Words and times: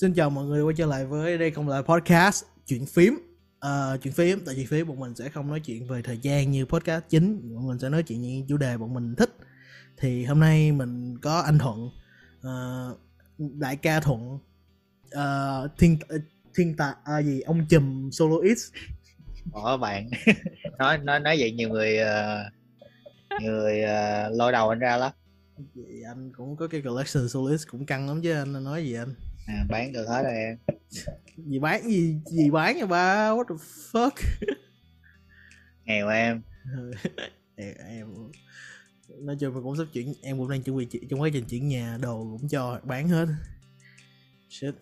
Xin 0.00 0.14
chào 0.14 0.30
mọi 0.30 0.44
người 0.44 0.62
quay 0.62 0.74
trở 0.76 0.86
lại 0.86 1.06
với 1.06 1.38
đây 1.38 1.50
không 1.50 1.68
là 1.68 1.82
podcast 1.82 2.44
chuyện 2.66 2.86
phím. 2.86 3.14
Uh, 3.66 4.02
chuyện 4.02 4.12
phím 4.14 4.40
tại 4.46 4.54
chuyện 4.54 4.66
phím 4.66 4.88
bọn 4.88 5.00
mình 5.00 5.14
sẽ 5.14 5.28
không 5.28 5.48
nói 5.48 5.60
chuyện 5.60 5.86
về 5.86 6.02
thời 6.02 6.18
gian 6.18 6.50
như 6.50 6.64
podcast 6.64 7.04
chính. 7.08 7.54
Bọn 7.54 7.68
mình 7.68 7.78
sẽ 7.78 7.88
nói 7.88 8.02
chuyện 8.02 8.22
những 8.22 8.46
chủ 8.46 8.56
đề 8.56 8.76
bọn 8.76 8.94
mình 8.94 9.14
thích. 9.14 9.36
Thì 9.96 10.24
hôm 10.24 10.40
nay 10.40 10.72
mình 10.72 11.18
có 11.22 11.40
anh 11.40 11.58
Thuận 11.58 11.90
uh, 12.38 12.98
đại 13.38 13.76
ca 13.76 14.00
Thuận. 14.00 14.38
Uh, 15.06 15.70
thiên 15.78 15.98
thiên 16.54 16.76
tạ 16.76 16.94
à, 17.04 17.22
gì 17.22 17.40
ông 17.40 17.66
chùm 17.68 18.10
soloist. 18.10 18.72
Ủa 19.52 19.76
bạn 19.76 20.10
nói 20.78 20.98
nói 20.98 21.20
nói 21.20 21.36
vậy 21.38 21.52
nhiều 21.52 21.68
người 21.68 21.98
uh, 22.02 23.42
người 23.42 23.82
uh, 23.82 24.36
lôi 24.36 24.52
đầu 24.52 24.68
anh 24.68 24.78
ra 24.78 24.96
lắm. 24.96 25.12
Vậy 25.74 26.02
anh 26.08 26.32
cũng 26.36 26.56
có 26.56 26.68
cái 26.68 26.82
collection 26.82 27.28
soloist 27.28 27.68
cũng 27.68 27.86
căng 27.86 28.08
lắm 28.08 28.22
chứ 28.22 28.32
anh 28.32 28.64
nói 28.64 28.84
gì 28.84 28.94
anh 28.94 29.14
à, 29.48 29.66
bán 29.68 29.92
được 29.92 30.06
hết 30.08 30.22
rồi 30.22 30.34
em. 30.34 30.58
Gì 31.36 31.58
bán 31.58 31.88
gì 31.88 32.20
gì 32.26 32.50
bán 32.50 32.76
nha 32.76 32.86
ba? 32.86 33.30
What 33.30 33.44
the 33.44 33.54
fuck? 33.92 34.10
Nghèo 35.84 36.08
em. 36.08 36.42
Em, 37.60 37.74
em 37.88 38.06
nói 39.08 39.36
chung 39.40 39.54
là 39.54 39.60
cũng 39.62 39.76
sắp 39.76 39.84
chuyển 39.92 40.14
em 40.22 40.38
cũng 40.38 40.50
đang 40.50 40.62
chuẩn 40.62 40.76
bị 40.76 40.86
trong 41.10 41.20
quá 41.20 41.28
trình 41.32 41.44
chuyển 41.44 41.68
nhà 41.68 41.98
đồ 42.02 42.38
cũng 42.40 42.48
cho 42.48 42.80
bán 42.84 43.08
hết. 43.08 43.26
Shit. 44.48 44.74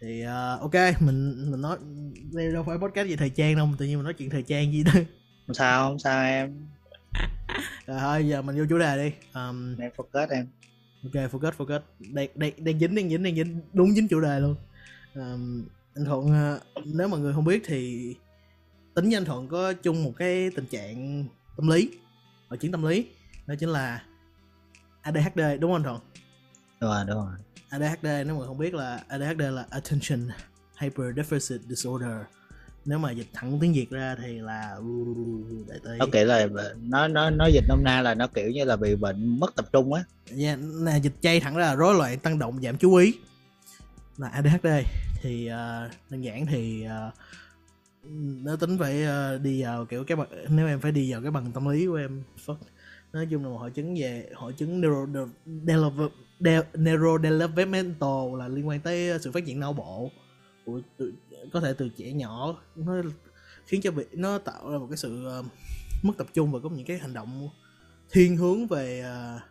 Thì 0.00 0.24
uh, 0.24 0.60
ok 0.60 1.00
mình 1.00 1.50
mình 1.50 1.60
nói 1.60 1.78
đây 2.32 2.52
đâu 2.52 2.64
phải 2.66 2.78
podcast 2.78 3.08
gì 3.08 3.16
thời 3.16 3.30
trang 3.30 3.56
đâu 3.56 3.68
tự 3.78 3.86
nhiên 3.86 3.96
mình 3.96 4.04
nói 4.04 4.14
chuyện 4.14 4.30
thời 4.30 4.42
trang 4.42 4.72
gì 4.72 4.84
đó. 4.84 4.92
Không 5.46 5.54
sao 5.54 5.88
không 5.88 5.98
sao 5.98 6.24
em. 6.24 6.66
Rồi 7.86 7.98
thôi 8.00 8.28
giờ 8.28 8.42
mình 8.42 8.56
vô 8.56 8.64
chủ 8.68 8.78
đề 8.78 8.96
đi. 8.96 9.16
Um, 9.34 9.76
em 9.80 9.90
focus 9.96 10.26
em 10.30 10.46
ok 11.02 11.32
focus 11.32 11.52
focus. 11.52 11.80
Đang 11.98 12.28
đang 12.34 12.52
đang 12.64 12.78
dính 12.78 12.94
đang 12.94 13.08
dính 13.08 13.22
đang 13.22 13.34
dính. 13.34 13.60
Đúng 13.72 13.92
dính 13.94 14.08
chủ 14.08 14.20
đề 14.20 14.40
luôn. 14.40 14.56
Um, 15.14 15.64
anh 15.94 16.04
thuận 16.04 16.26
uh, 16.26 16.86
nếu 16.86 17.08
mà 17.08 17.16
người 17.16 17.34
không 17.34 17.44
biết 17.44 17.62
thì 17.64 18.14
tính 18.94 19.04
với 19.04 19.14
anh 19.14 19.24
thuận 19.24 19.48
có 19.48 19.72
chung 19.72 20.04
một 20.04 20.12
cái 20.16 20.50
tình 20.50 20.66
trạng 20.66 21.24
tâm 21.56 21.68
lý 21.68 21.90
hội 22.48 22.58
chứng 22.58 22.72
tâm 22.72 22.82
lý. 22.82 23.06
Đó 23.46 23.54
chính 23.58 23.68
là 23.68 24.02
ADHD 25.02 25.40
đúng 25.60 25.72
không 25.72 25.72
anh 25.72 25.82
thuận? 25.82 26.00
Đúng 26.80 26.90
rồi 26.90 27.04
đúng 27.06 27.16
rồi. 27.16 27.36
ADHD 27.68 28.26
nếu 28.26 28.38
mà 28.38 28.46
không 28.46 28.58
biết 28.58 28.74
là 28.74 29.04
ADHD 29.08 29.40
là 29.40 29.66
Attention 29.70 30.28
Hyper 30.78 31.06
Deficit 31.18 31.58
Disorder 31.68 32.16
nếu 32.84 32.98
mà 32.98 33.10
dịch 33.10 33.26
thẳng 33.32 33.58
tiếng 33.60 33.72
Việt 33.72 33.90
ra 33.90 34.16
thì 34.22 34.38
là 34.40 34.76
đại 35.68 35.78
tây 35.84 35.98
nó 35.98 36.06
kiểu 36.12 36.24
là 36.24 36.48
nó 36.82 37.08
nó 37.08 37.30
nó 37.30 37.46
dịch 37.46 37.64
nôm 37.68 37.84
na 37.84 38.02
là 38.02 38.14
nó 38.14 38.26
kiểu 38.26 38.50
như 38.50 38.64
là 38.64 38.76
bị 38.76 38.96
bệnh 38.96 39.40
mất 39.40 39.56
tập 39.56 39.66
trung 39.72 39.92
á. 39.92 40.04
Yeah, 40.38 40.58
nè 40.84 40.98
dịch 41.02 41.12
chay 41.20 41.40
thẳng 41.40 41.56
ra 41.56 41.66
là 41.66 41.74
rối 41.74 41.94
loạn 41.94 42.18
tăng 42.18 42.38
động 42.38 42.62
giảm 42.62 42.76
chú 42.76 42.94
ý. 42.94 43.14
Là 44.16 44.28
ADHD 44.28 44.66
thì 45.22 45.46
uh, 45.46 45.90
đơn 46.10 46.24
giản 46.24 46.46
thì 46.46 46.86
uh, 46.86 47.14
nếu 48.44 48.56
tính 48.56 48.78
phải 48.78 49.04
uh, 49.04 49.40
đi 49.42 49.62
vào 49.62 49.84
kiểu 49.84 50.04
cái 50.04 50.16
bằng 50.16 50.28
nếu 50.48 50.66
em 50.66 50.80
phải 50.80 50.92
đi 50.92 51.12
vào 51.12 51.22
cái 51.22 51.30
bằng 51.30 51.52
tâm 51.52 51.68
lý 51.68 51.86
của 51.86 51.94
em 51.94 52.22
fuck. 52.46 52.56
Nói 53.12 53.26
chung 53.30 53.42
là 53.42 53.48
một 53.48 53.58
hội 53.58 53.70
chứng 53.70 53.94
về 54.00 54.28
hội 54.34 54.52
chứng 54.52 54.80
neuro 54.80 55.06
neurodevelopmental 56.74 58.38
là 58.38 58.48
liên 58.48 58.68
quan 58.68 58.80
tới 58.80 59.18
sự 59.20 59.32
phát 59.32 59.46
triển 59.46 59.60
não 59.60 59.72
bộ 59.72 60.10
của 60.64 60.80
có 61.52 61.60
thể 61.60 61.74
từ 61.78 61.88
trẻ 61.88 62.12
nhỏ 62.12 62.62
nó 62.76 63.02
khiến 63.66 63.80
cho 63.80 63.90
việc 63.90 64.08
nó 64.12 64.38
tạo 64.38 64.70
ra 64.70 64.78
một 64.78 64.86
cái 64.90 64.96
sự 64.96 65.26
uh, 65.40 65.46
mất 66.02 66.12
tập 66.18 66.26
trung 66.34 66.52
và 66.52 66.58
có 66.62 66.70
những 66.70 66.86
cái 66.86 66.98
hành 66.98 67.14
động 67.14 67.48
thiên 68.10 68.36
hướng 68.36 68.66
về 68.66 69.04
uh, 69.36 69.42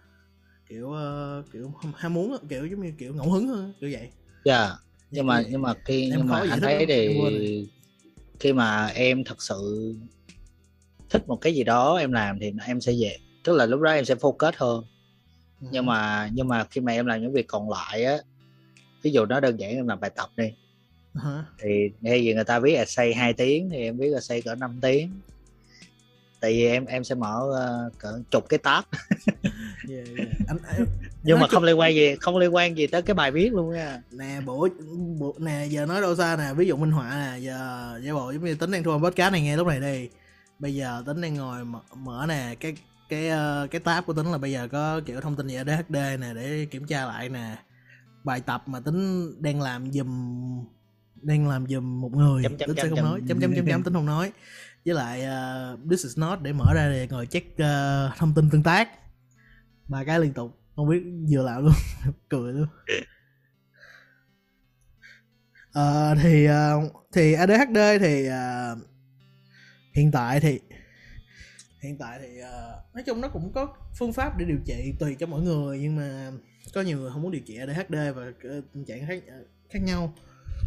kiểu 0.70 0.88
uh, 0.88 1.52
kiểu 1.54 1.74
ham 1.96 2.14
muốn 2.14 2.38
kiểu 2.50 2.66
giống 2.66 2.82
như 2.82 2.94
kiểu 2.98 3.14
ngẫu 3.14 3.32
hứng 3.32 3.48
hơn 3.48 3.74
kiểu 3.80 3.90
vậy 3.94 4.10
dạ 4.46 4.66
yeah. 4.66 4.78
nhưng 5.12 5.26
mà 5.26 5.44
nhưng 5.50 5.62
mà 5.62 5.74
khi 5.86 6.12
nhưng 6.16 6.28
mà 6.28 6.40
anh 6.50 6.62
thấy 6.62 6.86
thì 6.86 7.20
khi 8.40 8.54
mà 8.54 8.88
em 8.88 9.24
thật 9.24 9.42
sự 9.42 9.94
thích 11.10 11.28
một 11.28 11.36
cái 11.36 11.56
gì 11.56 11.64
đó 11.64 11.98
em 11.98 12.12
làm 12.12 12.40
thì 12.40 12.52
em 12.66 12.82
sẽ 12.82 12.94
về 13.00 13.18
tức 13.44 13.56
là 13.56 13.66
lúc 13.66 13.82
đó 13.82 13.92
em 13.92 14.06
sẽ 14.06 14.16
focus 14.16 14.52
hơn 14.58 14.84
ừ. 15.62 15.68
nhưng 15.72 15.86
mà 15.86 16.30
nhưng 16.34 16.48
mà 16.48 16.64
khi 16.64 16.82
mà 16.82 16.92
em 16.92 17.06
làm 17.06 17.22
những 17.22 17.34
việc 17.34 17.48
còn 17.48 17.70
lại 17.70 18.04
á 18.04 18.18
ví 19.02 19.12
dụ 19.12 19.26
nó 19.26 19.40
đơn 19.40 19.60
giản 19.60 19.72
em 19.72 19.88
làm 19.88 20.00
bài 20.00 20.12
tập 20.16 20.30
đi 20.38 20.46
uh-huh. 21.14 21.44
thì 21.60 21.92
hay 22.04 22.24
gì 22.24 22.34
người 22.34 22.44
ta 22.44 22.60
biết 22.60 22.78
là 22.78 22.86
xây 22.86 23.14
2 23.14 23.34
tiếng 23.34 23.70
thì 23.70 23.84
em 23.84 23.98
biết 23.98 24.10
là 24.10 24.20
xây 24.20 24.42
cỡ 24.42 24.56
5 24.56 24.80
tiếng. 24.82 25.12
Tại 26.40 26.52
vì 26.52 26.66
em 26.66 26.86
em 26.86 27.04
sẽ 27.04 27.16
mở 27.16 27.42
uh, 27.50 28.00
cỡ 28.00 28.22
chục 28.32 28.50
cái 28.50 28.58
tab. 28.58 28.84
Yeah, 29.90 30.08
yeah. 30.18 30.30
Anh, 30.48 30.58
anh, 30.68 30.86
nhưng 31.24 31.40
mà 31.40 31.48
không 31.48 31.64
liên 31.64 31.80
quan 31.80 31.96
gì 31.96 32.16
không 32.16 32.38
liên 32.38 32.56
quan 32.56 32.78
gì 32.78 32.88
tới 32.88 33.02
cái 33.02 33.14
bài 33.14 33.32
viết 33.32 33.54
luôn 33.54 33.72
nha. 33.72 34.02
Nè 34.12 34.42
bộ, 34.46 34.68
bộ 35.20 35.36
nè 35.38 35.66
giờ 35.70 35.86
nói 35.86 36.02
đâu 36.02 36.16
xa 36.16 36.36
nè 36.36 36.54
ví 36.54 36.68
dụ 36.68 36.76
minh 36.76 36.92
họa 36.92 37.10
nè 37.10 37.40
giờ 37.40 38.00
giả 38.04 38.14
bộ 38.14 38.32
giống 38.32 38.46
như 38.46 38.56
tính 38.56 38.72
đang 38.72 38.84
thu 38.84 39.00
podcast 39.00 39.32
này 39.32 39.42
nghe 39.42 39.58
lúc 39.58 39.68
này 39.68 39.80
đi. 39.80 40.10
Bây 40.60 40.76
giờ 40.76 41.04
tính 41.06 41.22
đang 41.22 41.34
ngồi 41.34 41.66
mở, 41.66 41.80
mở 41.96 42.26
nè 42.28 42.56
cái 42.60 42.76
cái 43.10 43.30
uh, 43.30 43.72
cái 43.72 43.82
tab 43.82 44.06
của 44.06 44.14
tính 44.14 44.32
là 44.32 44.38
bây 44.38 44.52
giờ 44.52 44.68
có 44.72 45.02
kiểu 45.06 45.22
thông 45.22 45.36
tin 45.36 45.48
gì 45.48 45.56
ADHD 45.56 45.96
nè 45.96 46.34
để 46.36 46.68
kiểm 46.72 46.88
tra 46.88 47.06
lại 47.06 47.30
nè. 47.30 47.56
Bài 48.24 48.42
tập 48.42 48.64
mà 48.66 48.80
tính 48.80 49.32
đang 49.42 49.62
làm 49.62 49.92
dùm 49.92 50.66
đang 51.22 51.48
làm 51.48 51.68
dùm 51.68 52.02
một 52.02 52.12
người 52.12 52.44
chấm, 52.44 52.58
chấm, 52.58 52.68
tính 52.68 52.76
chấm, 52.76 52.84
sẽ 52.84 52.90
không 52.90 52.96
chấm, 52.96 53.06
nói. 53.06 53.22
Chấm 53.28 53.40
chấm 53.40 53.56
chấm 53.56 53.66
chấm 53.66 53.84
tính 53.84 53.94
không 53.94 54.06
nói. 54.06 54.32
Với 54.86 54.96
lại 54.96 55.20
uh, 55.22 55.90
this 55.90 56.04
is 56.04 56.18
not 56.18 56.42
để 56.42 56.54
mở 56.54 56.74
ra 56.76 56.90
để 56.92 57.08
ngồi 57.10 57.26
check 57.26 57.48
uh, 57.54 58.18
thông 58.18 58.34
tin 58.36 58.50
tương 58.50 58.64
tác. 58.64 58.90
Ba 59.88 60.04
cái 60.04 60.20
liên 60.20 60.34
tục 60.34 60.60
không 60.76 60.90
biết 60.90 61.04
vừa 61.32 61.44
làm 61.44 61.64
luôn 61.64 61.74
cười 62.30 62.54
luôn. 62.54 62.68
Uh, 65.80 66.18
thì 66.22 66.48
uh, 66.50 66.94
thì 67.14 67.34
ADHD 67.34 67.78
thì 68.00 68.28
uh, 68.30 68.78
hiện 69.94 70.12
tại 70.12 70.40
thì 70.40 70.60
hiện 71.80 71.98
tại 71.98 72.20
thì 72.22 72.42
uh, 72.42 72.96
nói 72.96 73.04
chung 73.06 73.22
nó 73.22 73.28
cũng 73.28 73.52
có 73.54 73.76
phương 74.00 74.14
pháp 74.14 74.38
để 74.38 74.46
điều 74.46 74.58
trị 74.66 74.94
tùy 75.00 75.16
cho 75.20 75.28
mỗi 75.28 75.42
người 75.42 75.80
nhưng 75.80 75.96
mà 75.96 76.32
có 76.74 76.82
nhiều 76.82 76.98
người 76.98 77.12
không 77.12 77.22
muốn 77.22 77.32
điều 77.32 77.42
trị 77.42 77.58
ADHD 77.58 77.96
và 78.16 78.32
tình 78.74 78.86
trạng 78.86 79.08
khác 79.08 79.24
khác 79.70 79.80
nhau 79.84 80.14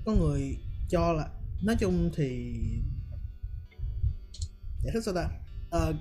có 0.05 0.13
người 0.13 0.57
cho 0.89 1.13
là 1.13 1.29
nói 1.63 1.77
chung 1.81 2.11
thì 2.17 2.55
giải 4.85 4.93
thích 4.95 5.05
sao 5.05 5.15
ta? 5.15 5.29
À, 5.71 5.93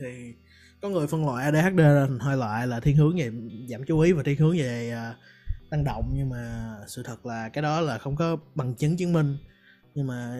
thì 0.00 0.34
có 0.82 0.88
người 0.88 1.06
phân 1.06 1.26
loại 1.26 1.44
ADHD 1.44 1.78
thành 1.78 2.18
hai 2.20 2.36
loại 2.36 2.66
là 2.66 2.80
thiên 2.80 2.96
hướng 2.96 3.16
về 3.16 3.30
giảm 3.68 3.84
chú 3.86 4.00
ý 4.00 4.12
và 4.12 4.22
thiên 4.22 4.38
hướng 4.38 4.58
về 4.58 4.90
ờ, 4.90 5.10
uh, 5.10 5.16
tăng 5.70 5.84
động. 5.84 6.12
Nhưng 6.14 6.28
mà 6.28 6.74
sự 6.88 7.02
thật 7.02 7.26
là 7.26 7.48
cái 7.48 7.62
đó 7.62 7.80
là 7.80 7.98
không 7.98 8.16
có 8.16 8.36
bằng 8.54 8.74
chứng 8.74 8.96
chứng 8.96 9.12
minh. 9.12 9.36
Nhưng 9.94 10.06
mà 10.06 10.38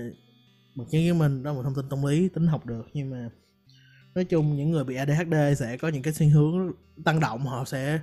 bằng 0.75 0.87
chứng 0.91 1.07
chứng 1.07 1.19
minh 1.19 1.43
đó 1.43 1.51
là 1.51 1.57
một 1.57 1.63
thông 1.63 1.75
tin 1.75 1.89
tâm 1.89 2.05
lý 2.05 2.29
tính 2.29 2.47
học 2.47 2.67
được. 2.67 2.87
Nhưng 2.93 3.11
mà 3.11 3.29
nói 4.15 4.25
chung 4.25 4.57
những 4.57 4.71
người 4.71 4.85
bị 4.85 4.97
ADHD 4.97 5.35
sẽ 5.57 5.77
có 5.77 5.89
những 5.89 6.03
cái 6.03 6.15
thiên 6.17 6.31
hướng 6.31 6.73
tăng 7.05 7.21
động 7.21 7.47
họ 7.47 7.65
sẽ 7.65 8.01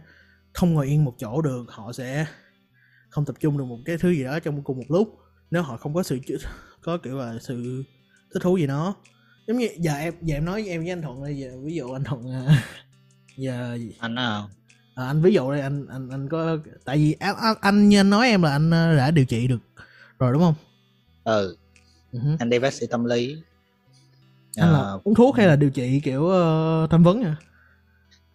không 0.54 0.74
ngồi 0.74 0.88
yên 0.88 1.06
một 1.06 1.16
chỗ 1.18 1.42
được 1.42 1.66
họ 1.68 1.94
sẽ 1.94 2.26
không 3.12 3.26
tập 3.26 3.36
trung 3.40 3.58
được 3.58 3.66
một 3.66 3.80
cái 3.86 3.98
thứ 3.98 4.10
gì 4.10 4.24
đó 4.24 4.40
trong 4.40 4.64
cùng 4.64 4.78
một 4.78 4.86
lúc 4.90 5.18
nếu 5.52 5.62
họ 5.62 5.78
không 5.78 5.94
có 5.94 6.04
sự 6.04 6.20
có 6.82 6.98
kiểu 6.98 7.18
là 7.18 7.36
sự 7.42 7.84
thích 8.34 8.40
thú 8.44 8.58
gì 8.58 8.68
đó. 8.68 8.96
Giống 9.48 9.58
như 9.58 9.70
giờ 9.78 9.94
em 9.94 10.14
giờ 10.22 10.36
em 10.36 10.46
nói 10.46 10.62
với 10.62 10.72
em 10.72 10.82
với 10.82 10.90
anh 10.90 11.02
thuận 11.02 11.24
đây 11.24 11.38
giờ 11.38 11.52
ví 11.64 11.76
dụ 11.76 11.92
anh 11.92 12.04
thuận 12.04 12.32
à, 12.32 12.64
giờ 13.38 13.78
anh 14.00 14.16
nào? 14.16 14.50
À, 14.96 15.06
anh 15.06 15.22
ví 15.22 15.34
dụ 15.34 15.52
đây 15.52 15.62
anh 15.62 15.88
anh 15.88 16.10
anh 16.10 16.30
có 16.30 16.58
tại 16.86 16.98
vì 16.98 17.16
anh, 17.20 17.36
anh, 17.42 17.56
anh 17.62 17.90
như 17.90 18.00
anh 18.00 18.10
nói 18.10 18.28
em 18.28 18.42
là 18.42 18.52
anh 18.52 18.74
à, 18.74 18.96
đã 18.98 19.12
điều 19.12 19.26
trị 19.26 19.48
được 19.48 19.62
rồi 20.20 20.34
đúng 20.34 20.42
không? 20.42 20.56
Ừ. 21.24 21.58
Uh-huh. 22.14 22.36
anh 22.40 22.50
đi 22.50 22.60
bác 22.60 22.74
sĩ 22.74 22.88
tâm 22.88 23.06
lý. 23.06 23.38
Anh 24.56 24.70
à, 24.70 24.72
là 24.72 24.98
uống 25.04 25.16
thuốc 25.16 25.36
hay 25.36 25.48
là 25.48 25.56
điều 25.56 25.70
trị 25.70 26.00
kiểu 26.04 26.22
uh, 26.22 26.90
tham 26.90 27.04
vấn 27.04 27.22
nha 27.22 27.38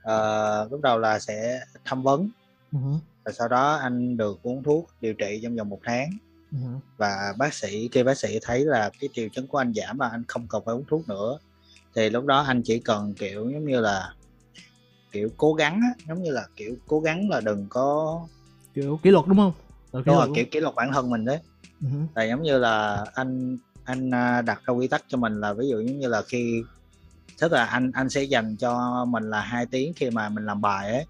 uh, 0.07 0.73
lúc 0.73 0.81
đầu 0.81 0.99
là 0.99 1.19
sẽ 1.19 1.61
tham 1.85 2.03
vấn. 2.03 2.31
Uh-huh. 2.73 2.99
Và 3.27 3.33
sau 3.33 3.49
đó 3.49 3.75
anh 3.75 4.17
được 4.17 4.39
uống 4.43 4.63
thuốc 4.63 4.91
điều 5.01 5.15
trị 5.15 5.41
trong 5.43 5.57
vòng 5.57 5.69
một 5.69 5.81
tháng 5.85 6.11
uh-huh. 6.53 6.79
và 6.97 7.35
bác 7.39 7.55
sĩ 7.55 7.89
khi 7.93 8.03
bác 8.03 8.19
sĩ 8.19 8.39
thấy 8.43 8.65
là 8.65 8.91
cái 9.01 9.09
triệu 9.13 9.29
chứng 9.29 9.47
của 9.47 9.59
anh 9.59 9.73
giảm 9.75 9.97
và 9.99 10.09
anh 10.09 10.25
không 10.29 10.47
cần 10.49 10.63
phải 10.67 10.75
uống 10.75 10.85
thuốc 10.89 11.09
nữa 11.09 11.39
thì 11.95 12.11
lúc 12.11 12.25
đó 12.25 12.41
anh 12.41 12.63
chỉ 12.63 12.79
cần 12.79 13.15
kiểu 13.15 13.51
giống 13.51 13.65
như 13.65 13.81
là 13.81 14.13
kiểu 15.13 15.29
cố 15.37 15.55
gắng 15.55 15.81
á, 15.83 16.05
giống 16.09 16.23
như 16.23 16.31
là 16.31 16.47
kiểu 16.57 16.77
cố 16.87 17.01
gắng 17.01 17.31
là 17.31 17.41
đừng 17.41 17.67
có 17.69 18.21
kiểu 18.75 19.01
kỷ 19.03 19.11
luật 19.11 19.25
đúng 19.27 19.37
không 19.37 19.53
đúng 19.93 20.05
rồi 20.05 20.29
kiểu 20.35 20.45
kỷ 20.51 20.61
luật 20.61 20.75
bản 20.75 20.93
thân 20.93 21.11
mình 21.11 21.25
đấy 21.25 21.39
uh-huh. 21.81 22.07
là 22.15 22.25
giống 22.25 22.43
như 22.43 22.59
là 22.59 23.05
anh 23.15 23.59
anh 23.85 24.11
à, 24.11 24.43
đặt 24.43 24.61
ra 24.65 24.73
quy 24.75 24.89
tắc 24.89 25.05
cho 25.09 25.19
mình 25.19 25.41
là 25.41 25.53
ví 25.53 25.69
dụ 25.69 25.81
giống 25.81 25.99
như 25.99 26.09
là 26.09 26.23
khi 26.23 26.63
tức 27.41 27.53
là 27.53 27.65
anh 27.65 27.91
anh 27.95 28.09
sẽ 28.09 28.23
dành 28.23 28.57
cho 28.57 29.05
mình 29.05 29.31
là 29.31 29.41
hai 29.41 29.67
tiếng 29.67 29.93
khi 29.97 30.11
mà 30.11 30.29
mình 30.29 30.47
làm 30.47 30.61
bài 30.61 30.93
ấy 30.93 31.07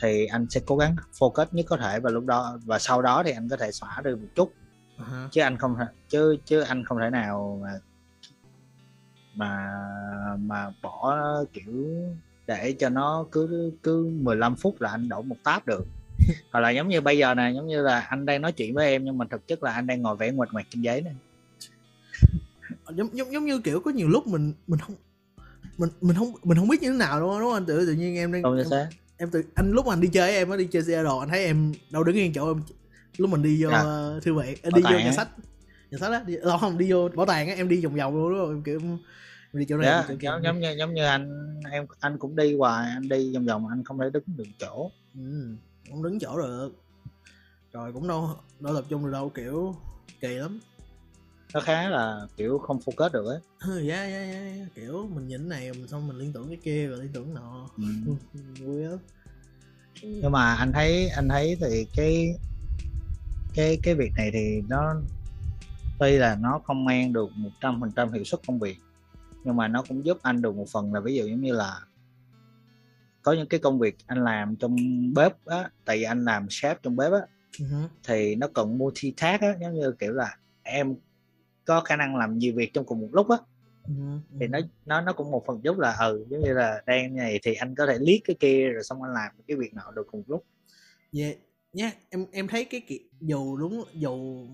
thì 0.00 0.26
anh 0.26 0.46
sẽ 0.50 0.60
cố 0.66 0.76
gắng 0.76 0.96
focus 1.18 1.46
nhất 1.52 1.66
có 1.68 1.76
thể 1.76 2.00
và 2.00 2.10
lúc 2.10 2.26
đó. 2.26 2.58
Và 2.64 2.78
sau 2.78 3.02
đó 3.02 3.22
thì 3.22 3.30
anh 3.30 3.48
có 3.48 3.56
thể 3.56 3.72
xóa 3.72 4.00
được 4.04 4.16
một 4.16 4.28
chút. 4.34 4.52
Uh-huh. 4.98 5.28
chứ 5.30 5.40
anh 5.40 5.56
không 5.56 5.76
chứ 6.08 6.36
chứ 6.44 6.60
anh 6.60 6.84
không 6.84 6.98
thể 6.98 7.10
nào 7.10 7.60
mà 7.62 7.70
mà 9.34 9.76
mà 10.38 10.72
bỏ 10.82 11.16
kiểu 11.52 11.72
để 12.46 12.74
cho 12.78 12.88
nó 12.88 13.26
cứ 13.32 13.72
cứ 13.82 14.10
15 14.20 14.56
phút 14.56 14.80
là 14.80 14.90
anh 14.90 15.08
đổ 15.08 15.22
một 15.22 15.36
tab 15.44 15.66
được. 15.66 15.84
Hoặc 16.52 16.60
là 16.60 16.70
giống 16.70 16.88
như 16.88 17.00
bây 17.00 17.18
giờ 17.18 17.34
nè 17.34 17.52
giống 17.54 17.66
như 17.66 17.82
là 17.82 18.00
anh 18.00 18.26
đang 18.26 18.42
nói 18.42 18.52
chuyện 18.52 18.74
với 18.74 18.86
em 18.86 19.04
nhưng 19.04 19.18
mà 19.18 19.26
thực 19.30 19.46
chất 19.46 19.62
là 19.62 19.72
anh 19.72 19.86
đang 19.86 20.02
ngồi 20.02 20.16
vẽ 20.16 20.30
ngoạch 20.30 20.52
ngoạc 20.52 20.66
trên 20.70 20.82
giấy 20.82 21.00
này 21.00 21.14
giống 22.96 23.16
giống 23.16 23.32
giống 23.32 23.44
như 23.44 23.60
kiểu 23.60 23.80
có 23.80 23.90
nhiều 23.90 24.08
lúc 24.08 24.26
mình 24.26 24.52
mình 24.66 24.80
không 24.80 24.94
mình 25.78 25.90
mình 26.00 26.16
không 26.16 26.32
mình 26.42 26.58
không 26.58 26.68
biết 26.68 26.82
như 26.82 26.92
thế 26.92 26.98
nào 26.98 27.20
không 27.20 27.40
đúng 27.40 27.48
không 27.48 27.54
anh? 27.54 27.66
Tự 27.66 27.86
tự 27.86 27.92
nhiên 27.92 28.16
em 28.16 28.32
đang 28.32 28.42
không 28.42 28.56
em, 28.56 28.88
em 29.20 29.30
tự 29.30 29.42
anh 29.54 29.70
lúc 29.70 29.86
mà 29.86 29.92
anh 29.92 30.00
đi 30.00 30.08
chơi 30.08 30.32
em 30.32 30.50
á 30.50 30.56
đi 30.56 30.68
chơi 30.70 30.82
xe 30.82 31.02
đồ 31.02 31.18
anh 31.18 31.28
thấy 31.28 31.44
em 31.44 31.72
đâu 31.90 32.04
đứng 32.04 32.16
yên 32.16 32.32
chỗ 32.32 32.50
em 32.50 32.62
lúc 33.16 33.30
mình 33.30 33.42
đi 33.42 33.64
vô 33.64 33.70
à. 33.70 33.82
thư 34.22 34.34
viện 34.34 34.58
đi 34.74 34.82
vô 34.82 34.98
nhà 34.98 35.12
sách 35.12 35.28
nhà 35.90 35.98
sách 35.98 36.12
á 36.12 36.22
đi, 36.26 36.36
không 36.60 36.78
đi 36.78 36.92
vô 36.92 37.08
bảo 37.08 37.26
tàng 37.26 37.48
á 37.48 37.54
em 37.54 37.68
đi 37.68 37.84
vòng 37.84 37.94
vòng 37.94 38.16
luôn 38.16 38.30
đúng 38.30 38.38
không 38.38 38.50
em 38.50 38.62
kiểu 38.62 38.80
đi 39.52 39.66
chỗ 39.68 39.76
này 39.76 39.90
yeah, 39.90 40.04
dạ, 40.08 40.14
chỗ 40.20 40.28
giống, 40.32 40.42
giống 40.42 40.60
như 40.60 40.76
giống 40.78 40.94
như 40.94 41.04
anh 41.04 41.54
em 41.70 41.86
anh 42.00 42.18
cũng 42.18 42.36
đi 42.36 42.56
hoài 42.56 42.90
anh 42.90 43.08
đi 43.08 43.34
vòng 43.34 43.46
vòng 43.46 43.68
anh 43.68 43.84
không 43.84 43.98
thể 43.98 44.10
đứng 44.12 44.22
được 44.26 44.44
chỗ. 44.58 44.90
Ừ, 45.14 45.56
không 45.90 46.02
đứng 46.02 46.18
chỗ 46.18 46.38
được. 46.38 46.70
Rồi 47.72 47.92
cũng 47.92 48.08
đâu 48.08 48.30
đâu 48.60 48.74
tập 48.74 48.84
trung 48.88 49.04
được 49.04 49.10
đâu 49.12 49.28
kiểu 49.34 49.74
kỳ 50.20 50.28
lắm 50.28 50.60
nó 51.54 51.60
khá 51.60 51.88
là 51.88 52.26
kiểu 52.36 52.58
không 52.58 52.78
focus 52.78 53.10
được 53.12 53.26
ấy 53.26 53.38
ừ, 53.60 53.80
dạ 53.80 54.06
dạ 54.08 54.24
dạ 54.24 54.66
kiểu 54.74 55.08
mình 55.14 55.28
nhìn 55.28 55.48
này 55.48 55.72
mình 55.72 55.88
xong 55.88 56.08
mình 56.08 56.16
liên 56.16 56.32
tưởng 56.32 56.48
cái 56.48 56.58
kia 56.62 56.86
rồi 56.86 56.98
liên 56.98 57.12
tưởng 57.12 57.34
nọ 57.34 57.68
ừ. 57.76 58.14
vui 58.64 58.82
lắm 58.82 58.98
nhưng 60.02 60.32
mà 60.32 60.54
anh 60.54 60.72
thấy 60.72 61.08
anh 61.08 61.28
thấy 61.28 61.56
thì 61.60 61.86
cái 61.96 62.34
cái 63.54 63.78
cái 63.82 63.94
việc 63.94 64.12
này 64.16 64.30
thì 64.32 64.62
nó 64.68 64.94
tuy 65.98 66.18
là 66.18 66.36
nó 66.40 66.60
không 66.64 66.84
mang 66.84 67.12
được 67.12 67.30
một 67.34 67.50
trăm 67.60 67.80
phần 67.80 67.92
trăm 67.96 68.12
hiệu 68.12 68.24
suất 68.24 68.40
công 68.46 68.58
việc 68.58 68.78
nhưng 69.44 69.56
mà 69.56 69.68
nó 69.68 69.82
cũng 69.88 70.04
giúp 70.04 70.18
anh 70.22 70.42
được 70.42 70.56
một 70.56 70.66
phần 70.72 70.94
là 70.94 71.00
ví 71.00 71.14
dụ 71.14 71.26
giống 71.26 71.40
như 71.40 71.52
là 71.52 71.80
có 73.22 73.32
những 73.32 73.48
cái 73.48 73.60
công 73.60 73.78
việc 73.78 73.96
anh 74.06 74.24
làm 74.24 74.56
trong 74.56 74.76
bếp 75.14 75.46
á 75.46 75.70
tại 75.84 75.96
vì 75.96 76.02
anh 76.02 76.24
làm 76.24 76.46
chef 76.46 76.74
trong 76.82 76.96
bếp 76.96 77.12
á 77.12 77.20
uh-huh. 77.52 77.88
thì 78.04 78.34
nó 78.34 78.48
cần 78.54 78.78
multitask 78.78 79.42
á 79.42 79.54
giống 79.60 79.74
như 79.74 79.92
kiểu 79.98 80.12
là 80.12 80.36
em 80.62 80.94
có 81.64 81.80
khả 81.80 81.96
năng 81.96 82.16
làm 82.16 82.38
nhiều 82.38 82.52
việc 82.56 82.74
trong 82.74 82.84
cùng 82.84 83.00
một 83.00 83.08
lúc 83.12 83.28
á 83.30 83.36
uh-huh. 83.88 84.20
thì 84.40 84.46
nó 84.46 84.58
nó 84.86 85.00
nó 85.00 85.12
cũng 85.12 85.30
một 85.30 85.44
phần 85.46 85.60
giúp 85.64 85.78
là 85.78 85.96
ừ 86.00 86.26
giống 86.30 86.40
như 86.40 86.52
là 86.52 86.82
đang 86.86 87.16
này 87.16 87.40
thì 87.42 87.54
anh 87.54 87.74
có 87.74 87.86
thể 87.86 87.98
liếc 88.00 88.20
cái 88.24 88.36
kia 88.40 88.68
rồi 88.68 88.82
xong 88.82 89.02
anh 89.02 89.14
làm 89.14 89.32
cái 89.48 89.56
việc 89.56 89.74
nọ 89.74 89.90
được 89.96 90.06
cùng 90.10 90.20
một 90.20 90.24
lúc 90.28 90.44
dạ 91.12 91.24
yeah. 91.24 91.36
nhé 91.72 91.82
yeah. 91.82 91.96
em 92.10 92.26
em 92.32 92.48
thấy 92.48 92.64
cái 92.64 92.80
kiểu 92.86 92.98
dù 93.20 93.56
đúng 93.56 93.84
dù 93.94 94.46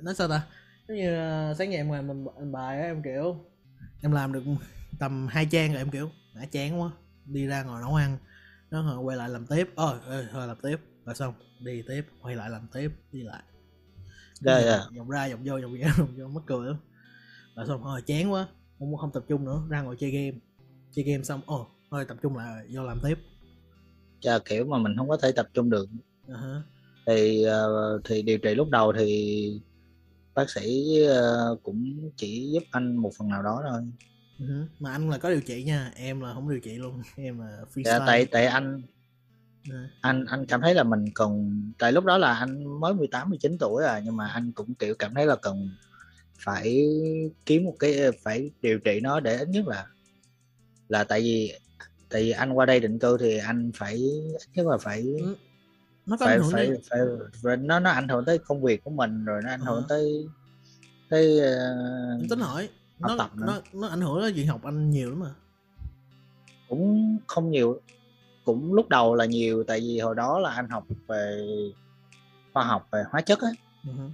nói 0.00 0.14
sao 0.14 0.28
ta 0.28 0.46
giống 0.88 0.96
như 0.96 1.12
uh, 1.50 1.56
sáng 1.56 1.70
ngày 1.70 1.84
mà 1.84 2.02
mình, 2.02 2.24
mình 2.24 2.52
bài 2.52 2.80
á 2.80 2.86
em 2.86 3.02
kiểu 3.02 3.44
em 4.02 4.12
làm 4.12 4.32
được 4.32 4.42
tầm 4.98 5.26
hai 5.26 5.46
trang 5.50 5.72
rồi 5.72 5.78
em 5.78 5.90
kiểu 5.90 6.10
đã 6.34 6.46
chán 6.50 6.80
quá 6.80 6.90
đi 7.24 7.46
ra 7.46 7.62
ngồi 7.62 7.80
nấu 7.80 7.94
ăn 7.94 8.18
nó 8.70 8.82
rồi 8.82 8.98
quay 8.98 9.16
lại 9.16 9.28
làm 9.28 9.46
tiếp 9.46 9.68
ơi 9.76 9.98
thôi 10.32 10.46
làm 10.46 10.56
tiếp 10.62 10.76
rồi 11.04 11.14
xong 11.14 11.34
đi 11.60 11.82
tiếp 11.88 12.02
quay 12.22 12.36
lại 12.36 12.50
làm 12.50 12.66
tiếp 12.72 12.90
đi 13.12 13.22
lại 13.22 13.42
yeah, 14.46 14.64
yeah. 14.64 14.80
vòng 14.96 15.10
ra 15.10 15.28
vòng 15.28 15.40
vô 15.44 15.60
vòng 15.62 15.74
ra 15.74 15.94
vòng 15.98 16.14
vô 16.16 16.28
mất 16.28 16.40
cười 16.46 16.66
lắm 16.66 16.76
rồi 17.56 17.66
xong 17.66 17.80
thôi 17.82 18.02
chán 18.06 18.32
quá 18.32 18.46
không 18.78 18.96
không 18.96 19.12
tập 19.12 19.24
trung 19.28 19.44
nữa 19.44 19.62
ra 19.68 19.82
ngồi 19.82 19.96
chơi 19.98 20.10
game 20.10 20.38
chơi 20.92 21.04
game 21.04 21.22
xong 21.22 21.40
ồ 21.46 21.66
thôi 21.90 22.04
tập 22.08 22.16
trung 22.22 22.36
lại 22.36 22.66
vô 22.70 22.82
làm 22.82 23.00
tiếp 23.04 23.18
Chà, 24.20 24.38
kiểu 24.38 24.64
mà 24.64 24.78
mình 24.78 24.96
không 24.96 25.08
có 25.08 25.16
thể 25.16 25.32
tập 25.32 25.48
trung 25.54 25.70
được 25.70 25.88
uh-huh. 26.26 26.60
thì 27.06 27.44
uh, 27.46 28.00
thì 28.04 28.22
điều 28.22 28.38
trị 28.38 28.54
lúc 28.54 28.70
đầu 28.70 28.92
thì 28.98 29.60
bác 30.34 30.50
sĩ 30.50 30.96
uh, 31.04 31.62
cũng 31.62 32.10
chỉ 32.16 32.50
giúp 32.52 32.62
anh 32.70 32.96
một 32.96 33.10
phần 33.18 33.28
nào 33.28 33.42
đó 33.42 33.62
thôi 33.70 33.82
uh-huh. 34.38 34.66
mà 34.78 34.92
anh 34.92 35.10
là 35.10 35.18
có 35.18 35.30
điều 35.30 35.40
trị 35.40 35.64
nha 35.64 35.92
em 35.94 36.20
là 36.20 36.34
không 36.34 36.50
điều 36.50 36.60
trị 36.60 36.76
luôn 36.76 37.02
em 37.16 37.38
là 37.38 37.58
freestyle 37.74 37.84
dạ, 37.84 37.98
tại 38.06 38.26
tại 38.26 38.46
anh. 38.46 38.82
Anh 40.00 40.24
anh 40.24 40.46
cảm 40.46 40.60
thấy 40.60 40.74
là 40.74 40.82
mình 40.82 41.04
cần 41.14 41.62
tại 41.78 41.92
lúc 41.92 42.04
đó 42.04 42.18
là 42.18 42.34
anh 42.34 42.80
mới 42.80 42.94
18 42.94 43.30
19 43.30 43.58
tuổi 43.58 43.84
à 43.84 44.00
nhưng 44.04 44.16
mà 44.16 44.28
anh 44.28 44.52
cũng 44.52 44.74
kiểu 44.74 44.94
cảm 44.98 45.14
thấy 45.14 45.26
là 45.26 45.36
cần 45.36 45.70
phải 46.38 46.86
kiếm 47.46 47.64
một 47.64 47.74
cái 47.78 47.96
phải 48.22 48.50
điều 48.62 48.78
trị 48.78 49.00
nó 49.02 49.20
để 49.20 49.38
ít 49.38 49.48
nhất 49.48 49.66
là 49.66 49.86
là 50.88 51.04
tại 51.04 51.20
vì 51.20 51.52
tại 52.08 52.22
vì 52.22 52.30
anh 52.30 52.52
qua 52.52 52.66
đây 52.66 52.80
định 52.80 52.98
cư 52.98 53.18
thì 53.18 53.38
anh 53.38 53.70
phải 53.74 53.94
ít 54.38 54.48
nhất 54.54 54.66
là 54.66 54.78
phải 54.78 55.02
ừ 55.02 55.36
nó 56.08 56.16
phải, 56.20 56.38
phải, 56.52 56.70
phải, 56.90 57.00
phải 57.42 57.56
nó 57.56 57.80
nó 57.80 57.90
ảnh 57.90 58.08
hưởng 58.08 58.24
tới 58.24 58.38
công 58.38 58.62
việc 58.62 58.84
của 58.84 58.90
mình 58.90 59.24
rồi 59.24 59.40
nó 59.44 59.50
ảnh 59.50 59.60
hưởng 59.60 59.82
à. 59.82 59.86
tới 59.88 60.26
tới 61.08 61.40
uh, 61.40 62.30
tính 62.30 62.40
hỏi 62.40 62.68
nó 62.98 63.14
tập 63.18 63.30
nó 63.34 63.60
nó 63.72 63.88
ảnh 63.88 64.00
hưởng 64.00 64.20
đến 64.20 64.32
chuyện 64.34 64.46
học 64.46 64.62
anh 64.62 64.90
nhiều 64.90 65.10
lắm 65.10 65.20
mà. 65.20 65.30
Cũng 66.68 67.16
không 67.26 67.50
nhiều 67.50 67.80
cũng 68.48 68.74
lúc 68.74 68.88
đầu 68.88 69.14
là 69.14 69.24
nhiều 69.24 69.64
tại 69.64 69.80
vì 69.80 69.98
hồi 69.98 70.14
đó 70.14 70.38
là 70.38 70.50
anh 70.50 70.68
học 70.68 70.84
về 71.06 71.46
khoa 72.52 72.64
học 72.64 72.88
về 72.92 73.04
hóa 73.10 73.20
chất 73.20 73.38
á 73.40 73.48
uh-huh. 73.84 74.10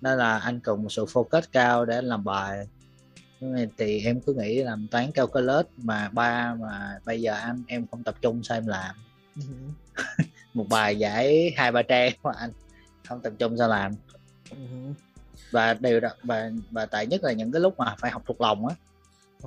nên 0.00 0.18
là 0.18 0.38
anh 0.38 0.60
cần 0.60 0.82
một 0.82 0.88
sự 0.92 1.04
focus 1.04 1.42
cao 1.52 1.84
để 1.84 1.94
anh 1.94 2.04
làm 2.04 2.24
bài 2.24 2.68
thì 3.78 4.02
em 4.04 4.20
cứ 4.20 4.34
nghĩ 4.34 4.62
làm 4.62 4.86
toán 4.90 5.12
calculus 5.12 5.66
mà 5.76 6.08
ba 6.12 6.54
mà 6.54 6.98
bây 7.04 7.20
giờ 7.20 7.34
anh 7.34 7.62
em 7.66 7.86
không 7.90 8.04
tập 8.04 8.14
trung 8.20 8.42
sao 8.42 8.56
em 8.58 8.66
làm 8.66 8.94
uh-huh. 9.36 10.24
một 10.54 10.66
bài 10.70 10.98
giải 10.98 11.52
hai 11.56 11.72
ba 11.72 11.82
trang 11.82 12.12
mà 12.22 12.32
anh 12.38 12.50
không 13.08 13.20
tập 13.20 13.32
trung 13.38 13.56
sao 13.58 13.68
làm 13.68 13.92
uh-huh. 14.50 14.92
và 15.50 15.74
điều 15.74 16.00
đó 16.00 16.08
và 16.22 16.50
và 16.70 16.86
tại 16.86 17.06
nhất 17.06 17.24
là 17.24 17.32
những 17.32 17.52
cái 17.52 17.60
lúc 17.60 17.78
mà 17.78 17.94
phải 17.98 18.10
học 18.10 18.22
thuộc 18.26 18.40
lòng 18.40 18.66
á 18.66 18.74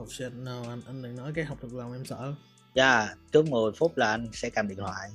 oh 0.01 0.11
shit 0.11 0.33
no 0.33 0.61
anh 0.67 0.81
anh 0.87 1.01
đừng 1.01 1.15
nói 1.15 1.31
cái 1.35 1.45
học 1.45 1.57
thuộc 1.61 1.73
lòng 1.73 1.93
em 1.93 2.05
sợ 2.05 2.33
dạ 2.73 2.99
yeah, 2.99 3.17
cứ 3.31 3.41
10 3.41 3.71
phút 3.77 3.97
là 3.97 4.11
anh 4.11 4.29
sẽ 4.33 4.49
cầm 4.49 4.67
điện 4.67 4.77
thoại. 4.77 5.09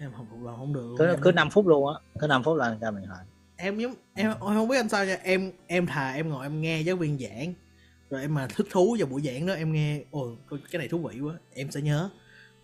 Em 0.00 0.12
học 0.12 0.26
thuộc 0.30 0.42
lòng 0.42 0.56
không 0.56 0.72
được. 0.72 0.94
Cứ 0.98 1.16
cứ 1.22 1.32
5 1.32 1.50
phút 1.50 1.66
luôn 1.66 1.94
á 1.94 2.00
cứ 2.20 2.26
5 2.26 2.42
phút 2.42 2.56
là 2.56 2.66
anh 2.66 2.78
cầm 2.80 2.96
điện 2.96 3.06
thoại. 3.08 3.24
Em 3.56 3.78
giống 3.78 3.94
em, 4.14 4.30
em 4.30 4.38
không 4.40 4.68
biết 4.68 4.76
anh 4.76 4.88
sao 4.88 5.04
nha 5.04 5.18
em 5.22 5.52
em 5.66 5.86
thà 5.86 6.12
em 6.12 6.28
ngồi 6.28 6.46
em 6.46 6.60
nghe 6.60 6.80
giáo 6.80 6.96
viên 6.96 7.18
giảng 7.18 7.54
rồi 8.10 8.20
em 8.20 8.34
mà 8.34 8.46
thích 8.46 8.66
thú 8.70 8.96
vào 8.98 9.08
buổi 9.08 9.22
giảng 9.22 9.46
đó 9.46 9.54
em 9.54 9.72
nghe 9.72 10.00
ồ 10.10 10.36
cái 10.50 10.78
này 10.78 10.88
thú 10.88 10.98
vị 10.98 11.20
quá. 11.20 11.34
Em 11.54 11.70
sẽ 11.70 11.80
nhớ. 11.80 12.10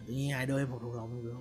Tự 0.06 0.12
nhiên 0.12 0.30
ai 0.30 0.46
đưa 0.46 0.58
em 0.58 0.70
học 0.70 0.78
thuộc 0.82 0.94
lòng 0.94 1.24
được 1.24 1.34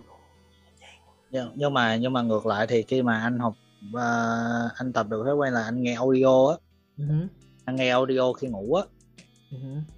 nhưng, 1.31 1.51
nhưng 1.55 1.73
mà 1.73 1.95
nhưng 1.95 2.13
mà 2.13 2.21
ngược 2.21 2.45
lại 2.45 2.67
thì 2.67 2.83
khi 2.83 3.01
mà 3.01 3.19
anh 3.19 3.39
học 3.39 3.53
uh, 3.87 4.71
anh 4.75 4.93
tập 4.93 5.07
được 5.09 5.23
thói 5.25 5.35
quen 5.35 5.53
là 5.53 5.63
anh 5.63 5.81
nghe 5.81 5.93
audio 5.93 6.47
á. 6.47 6.55
Uh-huh. 6.97 7.27
anh 7.65 7.75
nghe 7.75 7.89
audio 7.89 8.33
khi 8.33 8.47
ngủ 8.47 8.73
á. 8.73 8.83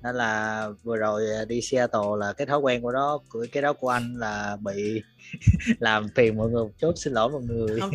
Nên 0.04 0.16
là 0.16 0.68
vừa 0.84 0.98
rồi 0.98 1.26
đi 1.48 1.62
Seattle 1.62 2.02
là 2.18 2.34
cái 2.34 2.48
thói 2.48 2.60
quen 2.60 2.82
của 2.82 2.92
đó 2.92 3.20
của 3.30 3.46
cái 3.52 3.64
đó 3.64 3.74
của 3.74 3.90
anh 3.90 4.16
là 4.18 4.58
bị 4.62 5.02
làm 5.80 6.08
phiền 6.16 6.38
mọi 6.38 6.50
người 6.50 6.64
một 6.64 6.72
chút 6.80 6.94
xin 6.96 7.14
lỗi 7.14 7.30
mọi 7.30 7.42
người. 7.42 7.80
Không, 7.80 7.92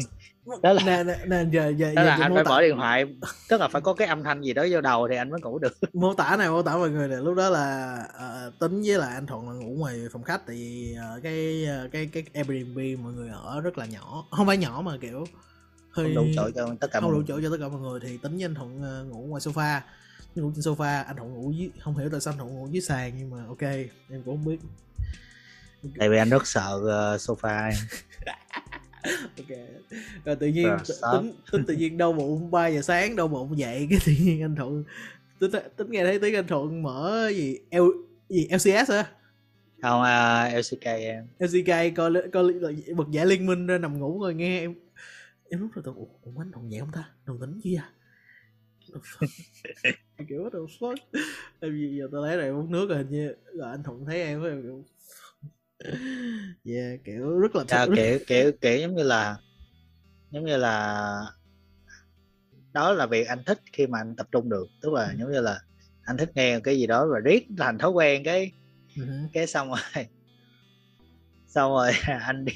đó 0.63 0.73
là 0.73 0.83
nè, 0.87 1.05
nè, 1.05 1.19
nè, 1.27 1.45
giờ, 1.53 1.73
giờ, 1.77 1.95
đó 1.95 2.03
giờ, 2.03 2.09
là 2.09 2.17
anh 2.17 2.35
phải 2.35 2.45
tả... 2.45 2.51
mở 2.51 2.63
điện 2.63 2.77
thoại 2.77 3.05
tức 3.49 3.61
là 3.61 3.69
phải 3.69 3.83
có 3.83 3.95
cái 3.95 4.09
âm 4.09 4.23
thanh 4.23 4.43
gì 4.43 4.53
đó 4.53 4.67
vô 4.71 4.81
đầu 4.81 5.09
thì 5.09 5.17
anh 5.17 5.31
mới 5.31 5.41
ngủ 5.41 5.59
được. 5.59 5.77
Mô 5.93 6.15
tả 6.15 6.37
này 6.39 6.51
mô 6.51 6.63
tả 6.63 6.77
mọi 6.77 6.91
người 6.91 7.09
này 7.09 7.19
lúc 7.19 7.37
đó 7.37 7.51
là 7.51 7.99
uh, 8.17 8.59
tính 8.59 8.83
với 8.87 8.99
lại 8.99 9.15
anh 9.15 9.27
thuận 9.27 9.49
là 9.49 9.55
ngủ 9.55 9.75
ngoài 9.79 9.97
phòng 10.13 10.23
khách 10.23 10.47
tại 10.47 10.57
vì 10.57 10.97
uh, 11.17 11.23
cái 11.23 11.67
uh, 11.85 11.93
cái 11.93 12.07
cái 12.13 12.25
Airbnb 12.35 12.79
mọi 13.03 13.13
người 13.13 13.29
ở 13.29 13.61
rất 13.61 13.79
là 13.79 13.87
nhỏ. 13.87 14.25
Không 14.31 14.47
phải 14.47 14.57
nhỏ 14.57 14.83
mà 14.85 14.93
kiểu 15.01 15.25
hơi 15.91 16.07
không 16.07 16.15
đủ 16.15 16.23
chỗ 16.37 16.51
cho 16.55 16.75
tất 16.81 16.89
cả 16.93 17.01
không 17.01 17.13
đủ 17.13 17.23
chỗ 17.29 17.41
cho 17.43 17.51
tất 17.51 17.57
cả 17.61 17.69
mọi 17.69 17.81
người 17.81 18.01
thì 18.01 18.19
tính 18.23 18.37
với 18.37 18.45
anh 18.45 18.55
thuận 18.55 18.79
uh, 18.79 19.13
ngủ 19.13 19.27
ngoài 19.29 19.41
sofa 19.41 19.81
ngủ 20.43 20.53
trên 20.55 20.75
sofa 20.75 21.05
anh 21.05 21.17
thuận 21.17 21.35
ngủ 21.35 21.51
dưới 21.51 21.71
không 21.81 21.97
hiểu 21.97 22.09
tại 22.11 22.21
sao 22.21 22.33
anh 22.33 22.39
thuận 22.39 22.55
ngủ 22.55 22.69
dưới 22.71 22.81
sàn 22.81 23.13
nhưng 23.19 23.31
mà 23.31 23.45
ok 23.47 23.63
em 23.63 24.23
cũng 24.25 24.25
không 24.25 24.45
biết. 24.45 24.59
Tại 25.99 26.09
vì 26.09 26.19
anh 26.19 26.31
rất 26.31 26.47
sợ 26.47 26.75
uh, 26.77 27.21
sofa 27.21 27.73
ok. 29.37 29.59
Rồi 30.25 30.37
tự 30.37 30.47
nhiên 30.47 30.77
tính, 31.13 31.33
tính 31.53 31.65
tự 31.67 31.75
nhiên 31.75 31.99
đau 31.99 32.13
bụng 32.13 32.51
3 32.51 32.67
giờ 32.67 32.83
sáng 32.83 33.17
đau 33.17 33.29
bụng 33.29 33.59
dậy 33.59 33.87
cái 33.91 33.99
tự 34.07 34.13
nhiên 34.21 34.43
anh 34.43 34.57
thuận 34.57 34.85
tính 35.39 35.51
tính 35.77 35.91
nghe 35.91 36.05
thấy 36.05 36.19
tiếng 36.19 36.35
anh 36.35 36.47
thuận 36.47 36.83
mở 36.83 37.29
gì 37.35 37.59
L 37.71 37.83
gì 38.29 38.49
LCS 38.51 38.91
hả? 38.91 39.05
Không 39.83 40.01
uh, 40.01 40.65
LCK 40.67 40.85
em. 40.85 41.27
LCK 41.39 41.97
coi 41.97 42.13
coi 42.33 42.55
bật 42.97 43.11
giải 43.11 43.27
liên 43.27 43.47
minh 43.47 43.67
ra 43.67 43.79
nằm 43.79 43.99
ngủ 43.99 44.23
rồi 44.23 44.35
nghe 44.35 44.61
em 44.61 44.75
em 45.51 45.61
lúc 45.61 45.71
rồi 45.75 45.83
tôi 45.87 45.95
ủa 46.23 46.41
anh 46.41 46.53
thuận 46.53 46.71
dậy 46.71 46.81
không 46.81 46.93
ta? 46.93 47.09
Đồng 47.27 47.41
tính 47.41 47.61
chứ 47.65 47.77
à 47.77 47.93
kiểu 50.29 50.43
what 50.43 50.51
the 50.51 50.59
fuck 50.79 50.97
em 51.61 51.97
giờ 51.99 52.09
tôi 52.13 52.29
lấy 52.29 52.37
này 52.37 52.49
uống 52.49 52.73
nước 52.73 52.89
rồi 52.89 52.99
hình 52.99 53.11
như 53.11 53.35
rồi 53.55 53.71
anh 53.71 53.83
thuận 53.83 54.07
thấy 54.07 54.23
em 54.23 54.45
em 54.45 54.63
kiểu 54.63 54.85
yeah 56.65 57.01
kiểu 57.05 57.39
rất 57.39 57.57
là 57.57 57.65
yeah, 57.69 57.89
kiểu 57.97 58.19
kiểu 58.27 58.53
kiểu 58.61 58.79
giống 58.79 58.97
như 58.97 59.03
là 59.03 59.37
giống 60.31 60.45
như 60.45 60.57
là 60.57 61.09
đó 62.73 62.93
là 62.93 63.07
việc 63.07 63.27
anh 63.29 63.45
thích 63.45 63.61
khi 63.73 63.87
mà 63.87 63.99
anh 63.99 64.17
tập 64.17 64.29
trung 64.33 64.49
được. 64.49 64.67
Tức 64.81 64.93
là 64.93 65.15
giống 65.19 65.33
như 65.33 65.41
là 65.41 65.61
anh 66.05 66.17
thích 66.17 66.31
nghe 66.35 66.61
cái 66.61 66.79
gì 66.79 66.87
đó 66.87 67.07
và 67.13 67.19
riết 67.19 67.47
thành 67.59 67.79
thói 67.79 67.91
quen 67.91 68.25
cái 68.25 68.53
uh-huh. 68.95 69.29
cái 69.33 69.47
xong 69.47 69.69
rồi 69.69 69.79
xong 71.47 71.73
rồi 71.73 71.91
anh 72.21 72.45
đi 72.45 72.53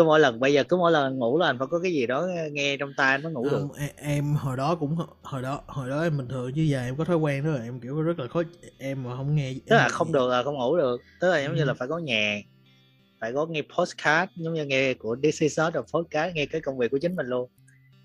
cứ 0.00 0.04
mỗi 0.04 0.20
lần 0.20 0.40
bây 0.40 0.52
giờ 0.52 0.64
cứ 0.64 0.76
mỗi 0.76 0.92
lần 0.92 1.18
ngủ 1.18 1.38
là 1.38 1.46
anh 1.46 1.58
phải 1.58 1.66
có 1.70 1.78
cái 1.78 1.92
gì 1.92 2.06
đó 2.06 2.26
nghe 2.52 2.76
trong 2.76 2.92
tai 2.96 3.10
anh 3.12 3.22
mới 3.22 3.32
ngủ 3.32 3.44
được 3.44 3.68
em, 3.78 3.90
em 3.96 4.34
hồi 4.34 4.56
đó 4.56 4.74
cũng 4.74 4.96
hồi 5.22 5.42
đó 5.42 5.62
hồi 5.66 5.88
đó 5.88 6.02
em 6.02 6.18
bình 6.18 6.28
thường 6.28 6.52
chứ 6.54 6.62
giờ 6.62 6.80
em 6.80 6.96
có 6.96 7.04
thói 7.04 7.16
quen 7.16 7.44
đó 7.44 7.50
em 7.62 7.80
kiểu 7.80 8.02
rất 8.02 8.18
là 8.18 8.28
khó 8.28 8.42
em 8.78 9.02
mà 9.02 9.16
không 9.16 9.34
nghe 9.34 9.54
tức 9.66 9.76
là 9.76 9.88
không 9.88 10.12
được 10.12 10.28
là 10.28 10.42
không 10.42 10.54
ngủ 10.54 10.76
được 10.76 11.00
tức 11.20 11.30
là 11.30 11.42
giống 11.42 11.54
như 11.54 11.64
là 11.64 11.74
phải 11.74 11.88
có 11.88 11.98
nhạc 11.98 12.40
phải 13.20 13.32
có 13.32 13.46
nghe 13.46 13.62
podcast 13.78 14.30
giống 14.36 14.54
như 14.54 14.64
nghe 14.64 14.94
của 14.94 15.16
DC 15.22 15.50
Short 15.50 15.74
rồi 15.74 15.84
podcast 15.94 16.34
nghe 16.34 16.46
cái 16.46 16.60
công 16.60 16.78
việc 16.78 16.90
của 16.90 16.98
chính 16.98 17.16
mình 17.16 17.26
luôn 17.26 17.50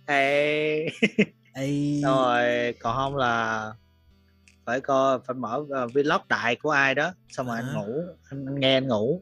Ê. 0.05 0.87
Ê. 1.53 2.01
rồi 2.03 2.73
còn 2.79 2.95
không 2.95 3.15
là 3.15 3.71
phải 4.65 4.81
coi 4.81 5.19
phải 5.27 5.35
mở 5.35 5.57
uh, 5.57 5.93
vlog 5.93 6.21
đại 6.29 6.55
của 6.55 6.69
ai 6.69 6.95
đó 6.95 7.13
xong 7.29 7.47
rồi 7.47 7.57
à. 7.57 7.63
anh 7.65 7.75
ngủ 7.75 8.01
anh 8.29 8.59
nghe 8.59 8.77
anh 8.77 8.87
ngủ 8.87 9.21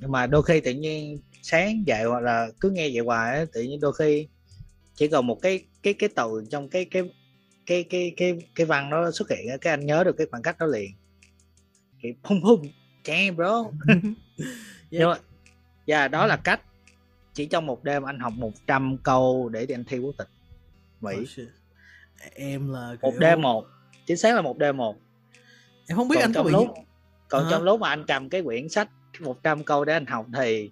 nhưng 0.00 0.12
mà 0.12 0.26
đôi 0.26 0.42
khi 0.42 0.60
tự 0.60 0.72
nhiên 0.72 1.18
sáng 1.42 1.82
dậy 1.86 2.04
hoặc 2.04 2.20
là 2.20 2.48
cứ 2.60 2.70
nghe 2.70 2.90
vậy 2.92 3.04
hoài 3.04 3.38
á 3.38 3.44
tự 3.52 3.62
nhiên 3.62 3.80
đôi 3.80 3.92
khi 3.98 4.28
chỉ 4.94 5.08
còn 5.08 5.26
một 5.26 5.38
cái 5.42 5.64
cái 5.82 5.94
cái 5.94 6.08
từ 6.16 6.44
trong 6.50 6.68
cái 6.68 6.84
cái 6.84 7.02
cái 7.66 7.84
cái 7.90 8.12
cái 8.16 8.38
cái 8.54 8.66
văn 8.66 8.90
đó 8.90 9.10
xuất 9.10 9.30
hiện 9.30 9.46
cái 9.60 9.72
anh 9.72 9.86
nhớ 9.86 10.04
được 10.04 10.16
cái 10.18 10.26
khoảng 10.30 10.42
cách 10.42 10.58
đó 10.58 10.66
liền. 10.66 10.90
Thì 12.02 12.14
pum 12.22 12.40
pum 12.42 12.62
damn 13.04 13.36
bro. 13.36 13.64
Nhưng 14.90 15.08
mà 15.08 15.18
yeah, 15.86 16.10
đó 16.10 16.26
là 16.26 16.36
cách. 16.36 16.60
Chỉ 17.34 17.46
trong 17.46 17.66
một 17.66 17.84
đêm 17.84 18.02
anh 18.02 18.18
học 18.18 18.32
100 18.36 18.96
câu 19.02 19.48
để 19.48 19.66
đi 19.66 19.74
anh 19.74 19.84
thi 19.84 19.98
quốc 19.98 20.14
tịch 20.18 20.28
Mỹ. 21.00 21.16
Oh, 21.16 21.48
em 22.34 22.72
là 22.72 22.96
kiểu... 23.02 23.10
một 23.10 23.16
đêm 23.18 23.42
một. 23.42 23.66
Chính 24.06 24.16
xác 24.16 24.34
là 24.34 24.42
một 24.42 24.58
đêm 24.58 24.76
một. 24.76 24.96
Em 25.88 25.96
không 25.96 26.08
biết 26.08 26.16
còn 26.16 26.24
anh 26.24 26.32
có 26.32 26.42
bị 26.42 26.50
lúc 26.50 26.68
còn 27.28 27.44
à. 27.44 27.48
trong 27.50 27.62
lúc 27.62 27.80
mà 27.80 27.88
anh 27.88 28.04
cầm 28.06 28.28
cái 28.28 28.42
quyển 28.42 28.68
sách 28.68 28.88
100 29.20 29.64
câu 29.64 29.84
để 29.84 29.92
anh 29.92 30.06
học 30.06 30.26
thì 30.34 30.70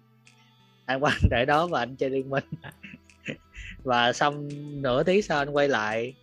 anh 0.87 1.05
quan 1.05 1.19
để 1.31 1.45
đó 1.45 1.67
và 1.67 1.79
anh 1.79 1.97
chơi 1.97 2.11
liên 2.11 2.31
minh. 2.31 2.45
Và 3.85 4.13
xong 4.13 4.49
nửa 4.83 5.03
tiếng 5.03 5.23
sau 5.23 5.39
anh 5.39 5.51
quay 5.51 5.69
lại. 5.69 6.15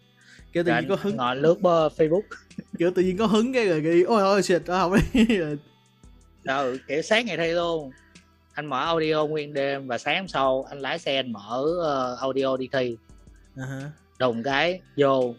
Kiểu 0.53 0.63
tự 0.63 0.71
nhiên 0.73 0.89
có 0.89 0.97
hứng. 1.01 1.15
ngồi 1.15 1.35
lướt 1.35 1.61
bơ 1.61 1.87
facebook. 1.87 2.21
Kiểu 2.77 2.91
tự 2.95 3.01
nhiên 3.01 3.17
có 3.17 3.25
hứng 3.25 3.53
cái 3.53 3.67
rồi 3.67 3.81
cái 3.83 4.01
ôi 4.01 4.21
ôi 4.21 4.43
shit 4.43 4.67
học 4.67 4.91
đi. 5.13 5.37
Ừ 6.45 6.79
kiểu 6.87 7.01
sáng 7.01 7.25
ngày 7.25 7.37
thi 7.37 7.51
luôn. 7.51 7.91
Anh 8.53 8.65
mở 8.65 8.85
audio 8.85 9.25
nguyên 9.25 9.53
đêm 9.53 9.87
và 9.87 9.97
sáng 9.97 10.27
sau 10.27 10.65
anh 10.69 10.79
lái 10.79 10.99
xe 10.99 11.15
anh 11.15 11.31
mở 11.31 11.63
uh, 11.63 12.19
audio 12.19 12.57
đi 12.57 12.69
thi. 12.71 12.97
Uh-huh. 13.55 13.89
đùng 14.19 14.43
cái 14.43 14.81
vô. 14.97 15.35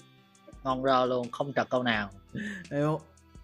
Ngon 0.64 0.84
rơ 0.84 1.06
luôn 1.06 1.30
không 1.30 1.52
trật 1.52 1.68
câu 1.70 1.82
nào. 1.82 2.10
Em 2.70 2.96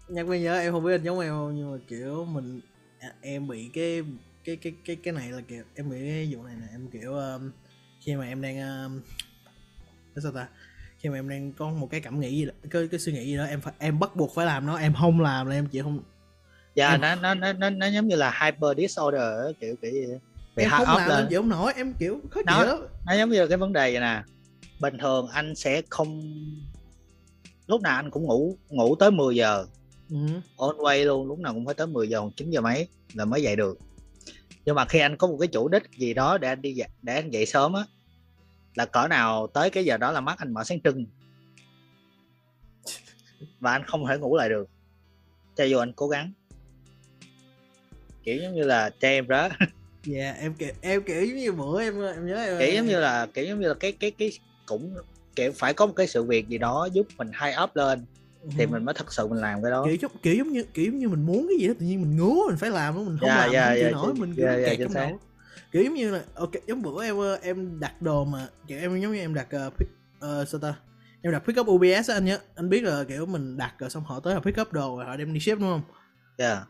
nhắc 0.09 0.27
mới 0.27 0.39
nhớ 0.39 0.59
em 0.59 0.71
không 0.71 0.83
biết 0.83 0.93
anh 0.93 1.03
giống 1.03 1.19
em 1.19 1.29
không 1.29 1.55
nhưng 1.55 1.71
mà 1.71 1.77
kiểu 1.87 2.25
mình 2.25 2.59
à, 2.99 3.13
em 3.21 3.47
bị 3.47 3.69
cái 3.73 4.03
cái 4.43 4.55
cái 4.55 4.73
cái 4.85 4.95
cái 4.95 5.13
này 5.13 5.31
là 5.31 5.41
kiểu 5.47 5.63
em 5.75 5.89
bị 5.89 5.97
cái 5.99 6.29
vụ 6.31 6.43
này 6.43 6.55
nè 6.61 6.67
em 6.71 6.87
kiểu 6.87 7.13
um, 7.13 7.51
khi 8.01 8.15
mà 8.15 8.27
em 8.27 8.41
đang 8.41 8.85
um, 8.85 9.01
sao 10.23 10.31
ta? 10.31 10.47
Khi 10.99 11.09
mà 11.09 11.15
em 11.15 11.29
đang 11.29 11.53
có 11.53 11.69
một 11.69 11.87
cái 11.91 12.01
cảm 12.01 12.19
nghĩ 12.19 12.37
gì 12.37 12.45
đó 12.45 12.51
cái 12.69 12.87
cái 12.87 12.99
suy 12.99 13.13
nghĩ 13.13 13.25
gì 13.25 13.37
đó 13.37 13.43
em 13.45 13.61
phải 13.61 13.73
em 13.77 13.99
bắt 13.99 14.15
buộc 14.15 14.35
phải 14.35 14.45
làm 14.45 14.65
nó 14.65 14.77
em 14.77 14.93
không 14.93 15.21
làm 15.21 15.47
là 15.47 15.55
em 15.55 15.67
chỉ 15.67 15.81
không 15.81 15.99
dạ 16.75 16.91
em... 16.91 17.01
nó, 17.01 17.15
nó 17.15 17.33
nó 17.33 17.53
nó 17.53 17.69
nó 17.69 17.87
giống 17.87 18.07
như 18.07 18.15
là 18.15 18.39
hyper 18.43 18.77
disorder 18.77 19.23
kiểu 19.59 19.75
kiểu 19.81 19.91
gì 19.91 20.07
Bị 20.55 20.63
em 20.63 20.69
không 20.71 20.97
làm 20.97 21.09
lên. 21.09 21.19
em 21.19 21.27
chịu 21.29 21.41
không 21.41 21.49
nổi 21.49 21.73
em 21.75 21.93
kiểu 21.99 22.21
khó 22.31 22.41
chịu. 22.41 22.65
nó, 22.65 22.77
nó 23.05 23.13
giống 23.13 23.29
như 23.29 23.41
là 23.41 23.47
cái 23.47 23.57
vấn 23.57 23.73
đề 23.73 23.91
vậy 23.91 24.01
nè. 24.01 24.23
Bình 24.79 24.97
thường 24.97 25.27
anh 25.27 25.55
sẽ 25.55 25.81
không 25.89 26.21
lúc 27.67 27.81
nào 27.81 27.95
anh 27.95 28.11
cũng 28.11 28.23
ngủ 28.23 28.55
ngủ 28.69 28.95
tới 28.95 29.11
10 29.11 29.35
giờ 29.35 29.65
ừ. 30.09 30.41
on 30.57 30.77
way 30.77 31.05
luôn 31.05 31.27
lúc 31.27 31.39
nào 31.39 31.53
cũng 31.53 31.65
phải 31.65 31.75
tới 31.75 31.87
10 31.87 32.09
giờ 32.09 32.21
9 32.35 32.51
giờ 32.51 32.61
mấy 32.61 32.87
là 33.13 33.25
mới 33.25 33.43
dậy 33.43 33.55
được. 33.55 33.79
Nhưng 34.65 34.75
mà 34.75 34.85
khi 34.85 34.99
anh 34.99 35.17
có 35.17 35.27
một 35.27 35.37
cái 35.39 35.47
chủ 35.47 35.67
đích 35.67 35.83
gì 35.97 36.13
đó 36.13 36.37
để 36.37 36.47
anh 36.47 36.61
đi 36.61 36.73
dậy, 36.73 36.89
để 37.01 37.15
anh 37.15 37.29
dậy 37.29 37.45
sớm 37.45 37.73
á 37.73 37.83
là 38.75 38.85
cỡ 38.85 39.07
nào 39.07 39.47
tới 39.47 39.69
cái 39.69 39.85
giờ 39.85 39.97
đó 39.97 40.11
là 40.11 40.21
mắt 40.21 40.39
anh 40.39 40.53
mở 40.53 40.63
sáng 40.63 40.81
trưng. 40.81 41.05
Và 43.59 43.71
anh 43.71 43.83
không 43.85 44.07
thể 44.07 44.17
ngủ 44.17 44.35
lại 44.37 44.49
được. 44.49 44.69
Cho 45.55 45.63
dù 45.63 45.77
anh 45.77 45.93
cố 45.93 46.07
gắng. 46.07 46.33
Kiểu 48.23 48.41
giống 48.41 48.55
như 48.55 48.63
là 48.63 48.89
cho 48.99 49.07
em 49.07 49.27
đó 49.27 49.49
dạ 50.03 50.23
yeah, 50.23 50.37
em 50.39 50.53
kiểu 50.53 50.69
em 50.81 51.03
kiểu 51.03 51.25
giống 51.25 51.37
như 51.37 51.51
bữa 51.51 51.81
em 51.81 52.01
em 52.01 52.27
nhớ 52.27 52.45
em 52.45 52.59
kiểu 52.59 52.75
giống 52.75 52.85
như 52.85 52.99
là 52.99 53.25
kiểu 53.33 53.45
giống 53.45 53.59
như 53.59 53.67
là 53.67 53.73
cái 53.73 53.91
cái 53.91 54.11
cái 54.11 54.31
cũng 54.65 54.95
kiểu 55.35 55.51
phải 55.51 55.73
có 55.73 55.85
một 55.85 55.93
cái 55.95 56.07
sự 56.07 56.23
việc 56.23 56.47
gì 56.47 56.57
đó 56.57 56.87
giúp 56.93 57.07
mình 57.17 57.29
hay 57.33 57.55
up 57.63 57.75
lên 57.75 58.05
thì 58.57 58.63
ừ. 58.63 58.67
mình 58.67 58.85
mới 58.85 58.95
thật 58.97 59.13
sự 59.13 59.27
mình 59.27 59.39
làm 59.39 59.61
cái 59.61 59.71
đó. 59.71 59.83
Kiểu 59.85 59.95
giống 59.95 60.11
kiểu 60.21 60.35
giống 60.35 60.49
như 60.49 60.63
kiểu 60.73 60.93
như 60.93 61.09
mình 61.09 61.25
muốn 61.25 61.47
cái 61.49 61.57
gì 61.59 61.67
đó 61.67 61.73
tự 61.79 61.85
nhiên 61.85 62.01
mình 62.01 62.17
ngứa 62.17 62.47
mình 62.47 62.57
phải 62.57 62.69
làm 62.69 62.95
nó 62.95 63.03
mình 63.03 63.17
không 63.19 63.29
yeah, 63.29 63.39
làm 63.39 63.51
yeah, 63.51 63.69
mình 63.69 63.81
yeah, 63.81 63.93
nổi 63.93 64.13
mình 64.13 64.35
yeah, 64.37 64.57
yeah, 64.57 64.69
kẹt 64.69 64.79
trong 64.79 64.93
đầu. 64.93 65.19
Kiểu 65.71 65.83
giống 65.83 65.93
như 65.93 66.11
là 66.11 66.21
ok 66.33 66.51
giống 66.67 66.81
bữa 66.81 67.03
em 67.03 67.15
em 67.41 67.79
đặt 67.79 68.01
đồ 68.01 68.25
mà 68.25 68.47
kiểu 68.67 68.79
em 68.79 69.01
giống 69.01 69.11
như 69.11 69.19
em 69.19 69.33
đặt 69.33 69.47
uh, 69.67 69.73
pick, 69.77 69.91
uh, 70.17 70.47
sao 70.47 70.59
ta? 70.61 70.75
Em 71.21 71.33
đặt 71.33 71.39
pick 71.39 71.59
up 71.59 71.67
UPS 71.67 72.09
á 72.09 72.15
anh 72.15 72.25
nhớ 72.25 72.39
anh 72.55 72.69
biết 72.69 72.83
là 72.83 73.03
kiểu 73.03 73.25
mình 73.25 73.57
đặt 73.57 73.73
rồi 73.79 73.89
xong 73.89 74.03
họ 74.03 74.19
tới 74.19 74.33
họ 74.33 74.39
pick 74.39 74.61
up 74.61 74.73
đồ 74.73 74.97
rồi 74.97 75.05
họ 75.05 75.17
đem 75.17 75.33
đi 75.33 75.39
ship 75.39 75.59
đúng 75.59 75.69
không? 75.69 75.81
Dạ. 76.37 76.53
Yeah. 76.53 76.67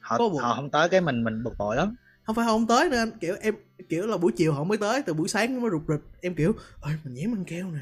họ, 0.00 0.18
họ 0.40 0.54
không 0.54 0.70
tới 0.70 0.88
cái 0.88 1.00
mình 1.00 1.24
mình 1.24 1.42
bực 1.44 1.58
bội 1.58 1.76
lắm. 1.76 1.96
Không 2.22 2.36
phải 2.36 2.44
không 2.46 2.66
tới 2.66 2.88
nữa 2.88 2.98
anh. 2.98 3.10
Kiểu 3.20 3.36
em 3.40 3.54
kiểu 3.88 4.06
là 4.06 4.16
buổi 4.16 4.32
chiều 4.32 4.52
họ 4.52 4.64
mới 4.64 4.78
tới 4.78 5.02
từ 5.02 5.14
buổi 5.14 5.28
sáng 5.28 5.60
mới 5.60 5.70
rụt 5.70 5.82
rịch. 5.88 6.00
Em 6.20 6.34
kiểu 6.34 6.52
ơi 6.80 6.94
mình 7.04 7.14
nhém 7.14 7.34
ăn 7.34 7.44
keo 7.44 7.70
nè 7.70 7.80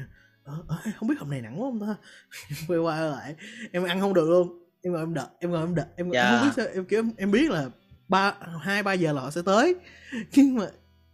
ờ, 0.67 0.77
không 0.99 1.09
biết 1.09 1.15
hôm 1.19 1.29
nay 1.29 1.41
nặng 1.41 1.61
quá 1.61 1.69
không 1.69 1.79
ta? 1.79 1.95
Quay 2.67 2.79
qua 2.79 3.01
lại 3.01 3.35
em 3.71 3.83
ăn 3.83 3.99
không 3.99 4.13
được 4.13 4.29
luôn. 4.29 4.63
Em 4.81 4.93
ngồi 4.93 5.01
em 5.01 5.13
đợi 5.13 5.25
em 5.39 5.51
ngồi 5.51 5.61
em 5.61 5.75
đợi 5.75 5.85
em, 5.95 6.11
yeah. 6.11 6.25
em 6.25 6.39
không 6.39 6.47
biết 6.47 6.53
sao 6.55 6.65
em 6.73 6.85
kiểu 6.85 7.03
em 7.17 7.31
biết 7.31 7.51
là 7.51 7.69
ba 8.07 8.35
hai 8.61 8.83
ba 8.83 8.93
giờ 8.93 9.13
là 9.13 9.21
họ 9.21 9.31
sẽ 9.31 9.41
tới. 9.45 9.75
Nhưng 10.35 10.55
mà 10.55 10.67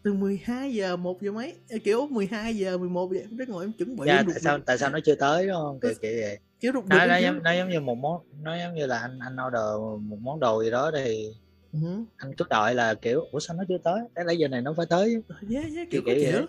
từ 0.03 0.13
12 0.13 0.73
giờ 0.73 0.95
một 0.95 1.21
giờ 1.21 1.31
mấy 1.31 1.55
kiểu 1.83 2.07
12 2.07 2.57
giờ 2.57 2.77
11 2.77 3.11
giờ 3.13 3.19
em 3.19 3.37
rất 3.37 3.49
ngồi 3.49 3.65
em 3.65 3.71
chuẩn 3.71 3.95
bị 3.95 4.03
dạ, 4.07 4.23
tại 4.27 4.39
sao 4.39 4.59
tại 4.65 4.77
sao 4.77 4.89
nó 4.89 4.99
chưa 5.05 5.15
tới 5.15 5.47
đúng 5.47 5.55
không? 5.55 5.79
Kiểu 5.81 5.93
kiểu 6.01 6.13
vậy. 6.21 6.39
Kiểu 6.59 6.71
đục 6.71 6.85
nó, 6.87 7.05
nó, 7.05 7.17
giống, 7.17 7.43
nó 7.43 7.51
giống 7.51 7.69
như 7.69 7.79
một 7.79 7.95
món 7.95 8.21
nó 8.41 8.57
giống 8.57 8.75
như 8.75 8.85
là 8.85 8.99
anh 8.99 9.19
anh 9.19 9.35
order 9.47 10.01
một 10.01 10.17
món 10.21 10.39
đồ 10.39 10.63
gì 10.63 10.71
đó 10.71 10.91
thì 10.95 11.33
uh-huh. 11.75 12.05
anh 12.17 12.35
cứ 12.37 12.45
đợi 12.49 12.75
là 12.75 12.93
kiểu 12.93 13.21
ủa 13.31 13.39
sao 13.39 13.57
nó 13.57 13.63
chưa 13.69 13.77
tới? 13.77 13.99
Cái 14.15 14.25
lấy 14.25 14.37
giờ 14.37 14.47
này 14.47 14.61
nó 14.61 14.73
phải 14.77 14.85
tới 14.85 15.23
yeah, 15.51 15.65
yeah, 15.75 15.87
kiểu, 15.91 16.01
kiểu, 16.05 16.15
kiểu, 16.15 16.31
kiểu 16.31 16.45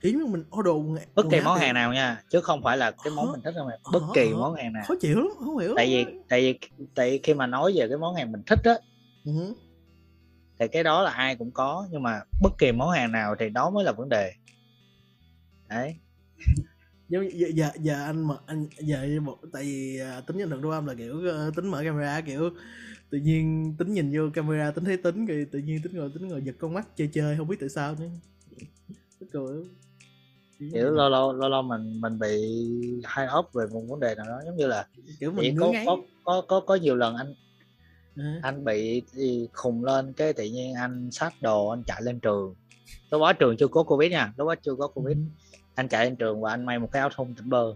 kiểu 0.00 0.26
mình 0.26 0.44
order 0.58 1.04
bất 1.14 1.26
kỳ 1.30 1.40
món 1.40 1.58
hàng 1.58 1.74
nào 1.74 1.92
nha 1.92 2.22
chứ 2.30 2.40
không 2.40 2.62
phải 2.62 2.76
là 2.76 2.90
cái 2.90 3.12
món 3.16 3.32
mình 3.32 3.40
thích 3.44 3.54
đâu 3.56 3.66
mà 3.66 3.76
bất 3.92 4.02
kỳ 4.14 4.32
món 4.32 4.54
hàng 4.54 4.72
nào. 4.72 4.84
Khó 4.88 4.94
chịu 5.00 5.16
lắm 5.16 5.28
không 5.38 5.58
hiểu 5.58 5.72
tại 5.76 5.86
vì 5.86 6.04
tại 6.28 6.40
vì 6.40 6.84
tại 6.94 7.10
vì 7.10 7.20
khi 7.22 7.34
mà 7.34 7.46
nói 7.46 7.72
về 7.76 7.88
cái 7.88 7.98
món 7.98 8.14
hàng 8.14 8.32
mình 8.32 8.42
thích 8.46 8.60
á 8.64 8.74
uh-huh 9.24 9.54
thì 10.60 10.68
cái 10.68 10.84
đó 10.84 11.02
là 11.02 11.10
ai 11.10 11.36
cũng 11.36 11.50
có 11.50 11.86
nhưng 11.90 12.02
mà 12.02 12.20
bất 12.42 12.52
kỳ 12.58 12.72
món 12.72 12.90
hàng 12.90 13.12
nào 13.12 13.34
thì 13.38 13.48
đó 13.48 13.70
mới 13.70 13.84
là 13.84 13.92
vấn 13.92 14.08
đề. 14.08 14.32
Đấy. 15.68 15.96
Giờ, 17.08 17.20
giờ 17.54 17.70
giờ 17.80 18.04
anh 18.04 18.28
mà 18.28 18.34
anh 18.46 18.66
giờ 18.78 19.06
một 19.22 19.38
tại 19.52 19.62
vì 19.62 20.00
uh, 20.18 20.26
tính 20.26 20.36
nhận 20.36 20.50
được 20.50 20.60
đô 20.62 20.68
âm 20.70 20.86
là 20.86 20.94
kiểu 20.94 21.22
tính 21.56 21.68
mở 21.68 21.82
camera 21.84 22.20
kiểu 22.20 22.50
tự 23.10 23.18
nhiên 23.18 23.74
tính 23.78 23.94
nhìn 23.94 24.10
vô 24.14 24.30
camera 24.34 24.70
tính 24.70 24.84
thấy 24.84 24.96
tính 24.96 25.26
rồi 25.26 25.46
tự 25.52 25.58
nhiên 25.58 25.82
tính 25.82 25.96
ngồi 25.96 26.10
tính 26.14 26.28
ngồi 26.28 26.42
giật 26.42 26.54
con 26.58 26.74
mắt 26.74 26.96
chơi 26.96 27.10
chơi 27.12 27.36
không 27.36 27.48
biết 27.48 27.56
tại 27.60 27.68
sao 27.68 27.94
nữa. 27.98 28.08
Cười 29.32 29.64
kiểu 30.72 30.90
lâu 30.90 31.08
lâu 31.08 31.32
lâu 31.32 31.50
lâu 31.50 31.62
mình 31.62 32.00
mình 32.00 32.18
bị 32.18 32.36
hai 33.04 33.26
ốc 33.26 33.50
về 33.54 33.64
một 33.72 33.80
vấn 33.88 34.00
đề 34.00 34.14
nào 34.14 34.26
đó 34.26 34.40
giống 34.44 34.56
như 34.56 34.66
là 34.66 34.86
kiểu 35.20 35.32
mình 35.32 35.56
có, 35.60 35.72
có 35.86 35.96
có 36.24 36.42
có 36.48 36.60
có 36.60 36.74
nhiều 36.74 36.96
lần 36.96 37.16
anh 37.16 37.34
ừ. 38.16 38.22
anh 38.42 38.64
bị 38.64 39.02
khùng 39.52 39.84
lên 39.84 40.12
cái 40.12 40.32
tự 40.32 40.44
nhiên 40.44 40.74
anh 40.74 41.10
xách 41.10 41.42
đồ 41.42 41.68
anh 41.68 41.82
chạy 41.86 42.02
lên 42.02 42.20
trường. 42.20 42.54
Lúc 43.10 43.20
đó 43.20 43.32
trường 43.32 43.56
chưa 43.56 43.68
có 43.68 43.82
covid 43.82 44.10
nha 44.10 44.32
lúc 44.36 44.48
đó 44.48 44.54
chưa 44.62 44.74
có 44.74 44.88
covid. 44.88 45.16
Ừ. 45.16 45.22
anh 45.74 45.88
chạy 45.88 46.04
lên 46.04 46.16
trường 46.16 46.40
và 46.40 46.50
anh 46.50 46.66
may 46.66 46.78
một 46.78 46.92
cái 46.92 47.00
áo 47.00 47.10
thun 47.16 47.34
tỉnh 47.34 47.48
bơ. 47.48 47.74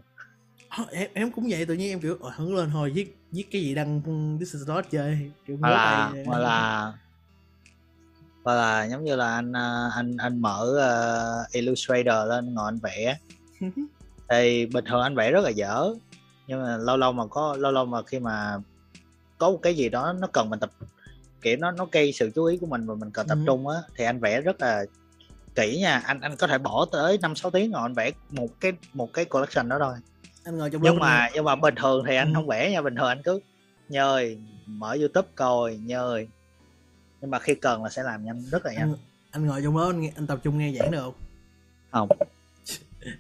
Em 0.90 1.10
em 1.14 1.30
cũng 1.30 1.46
vậy 1.50 1.66
tự 1.66 1.74
nhiên 1.74 1.90
em 1.90 2.00
kiểu 2.00 2.18
hứng 2.36 2.56
lên 2.56 2.70
thôi 2.72 2.92
viết 2.94 3.16
viết 3.34 3.44
cái 3.50 3.62
gì 3.62 3.74
đăng 3.74 4.00
this 4.40 4.54
is 4.54 4.68
not 4.68 4.84
chơi 4.90 5.30
kiểu 5.46 5.56
hoặc 5.60 5.70
là 5.70 6.12
hoặc 6.26 6.38
là 6.38 6.92
hoặc 8.44 8.54
là 8.54 8.84
giống 8.84 9.04
như 9.04 9.16
là 9.16 9.34
anh 9.34 9.52
à, 9.56 9.90
anh 9.94 10.16
anh 10.16 10.42
mở 10.42 10.66
uh, 11.46 11.52
Illustrator 11.52 12.28
lên 12.28 12.54
ngồi 12.54 12.64
anh 12.68 12.78
vẽ. 12.78 13.18
Thì 14.28 14.66
bình 14.66 14.84
thường 14.84 15.02
anh 15.02 15.14
vẽ 15.14 15.30
rất 15.30 15.44
là 15.44 15.50
dở 15.50 15.94
nhưng 16.46 16.62
mà 16.62 16.76
lâu 16.76 16.96
lâu 16.96 17.12
mà 17.12 17.26
có 17.26 17.56
lâu 17.56 17.72
lâu 17.72 17.84
mà 17.84 18.02
khi 18.02 18.18
mà 18.18 18.58
có 19.38 19.50
một 19.50 19.58
cái 19.62 19.74
gì 19.74 19.88
đó 19.88 20.12
nó 20.12 20.26
cần 20.26 20.50
mình 20.50 20.60
tập 20.60 20.70
kiểu 21.42 21.56
nó 21.56 21.70
nó 21.70 21.86
gây 21.92 22.12
sự 22.12 22.30
chú 22.34 22.44
ý 22.44 22.56
của 22.56 22.66
mình 22.66 22.86
và 22.86 22.94
mình 22.94 23.10
cần 23.10 23.26
tập 23.28 23.38
ừ. 23.38 23.44
trung 23.46 23.68
á 23.68 23.76
thì 23.96 24.04
anh 24.04 24.20
vẽ 24.20 24.40
rất 24.40 24.60
là 24.60 24.84
kỹ 25.54 25.78
nha. 25.80 26.02
Anh 26.04 26.20
anh 26.20 26.36
có 26.36 26.46
thể 26.46 26.58
bỏ 26.58 26.86
tới 26.92 27.18
năm 27.22 27.34
sáu 27.34 27.50
tiếng 27.50 27.72
rồi 27.72 27.82
anh 27.82 27.94
vẽ 27.94 28.10
một 28.30 28.48
cái 28.60 28.72
một 28.92 29.12
cái 29.12 29.24
collection 29.24 29.68
đó 29.68 29.78
thôi 29.80 29.94
anh 30.44 30.58
ngồi 30.58 30.70
trong 30.70 30.82
nhưng 30.82 30.98
mà 30.98 31.18
này. 31.18 31.30
nhưng 31.34 31.44
mà 31.44 31.56
bình 31.56 31.74
thường 31.74 32.04
thì 32.06 32.16
anh 32.16 32.28
ừ. 32.28 32.32
không 32.34 32.46
vẽ 32.46 32.70
nha 32.70 32.82
bình 32.82 32.94
thường 32.96 33.08
anh 33.08 33.22
cứ 33.24 33.40
nhơi 33.88 34.38
mở 34.66 34.96
youtube 35.00 35.28
coi 35.34 35.76
nhơi 35.76 36.28
nhưng 37.24 37.30
mà 37.30 37.38
khi 37.38 37.54
cần 37.54 37.82
là 37.82 37.90
sẽ 37.90 38.02
làm 38.02 38.24
nhanh 38.24 38.42
rất 38.50 38.66
là 38.66 38.72
nhanh. 38.72 38.80
Anh, 38.80 38.96
anh 39.30 39.46
ngồi 39.46 39.60
trong 39.62 39.76
đó 39.76 39.86
anh, 39.86 40.10
anh 40.16 40.26
tập 40.26 40.40
trung 40.42 40.58
nghe 40.58 40.72
giảng 40.72 40.90
được 40.90 41.00
không? 41.00 41.14
Không. 41.90 42.08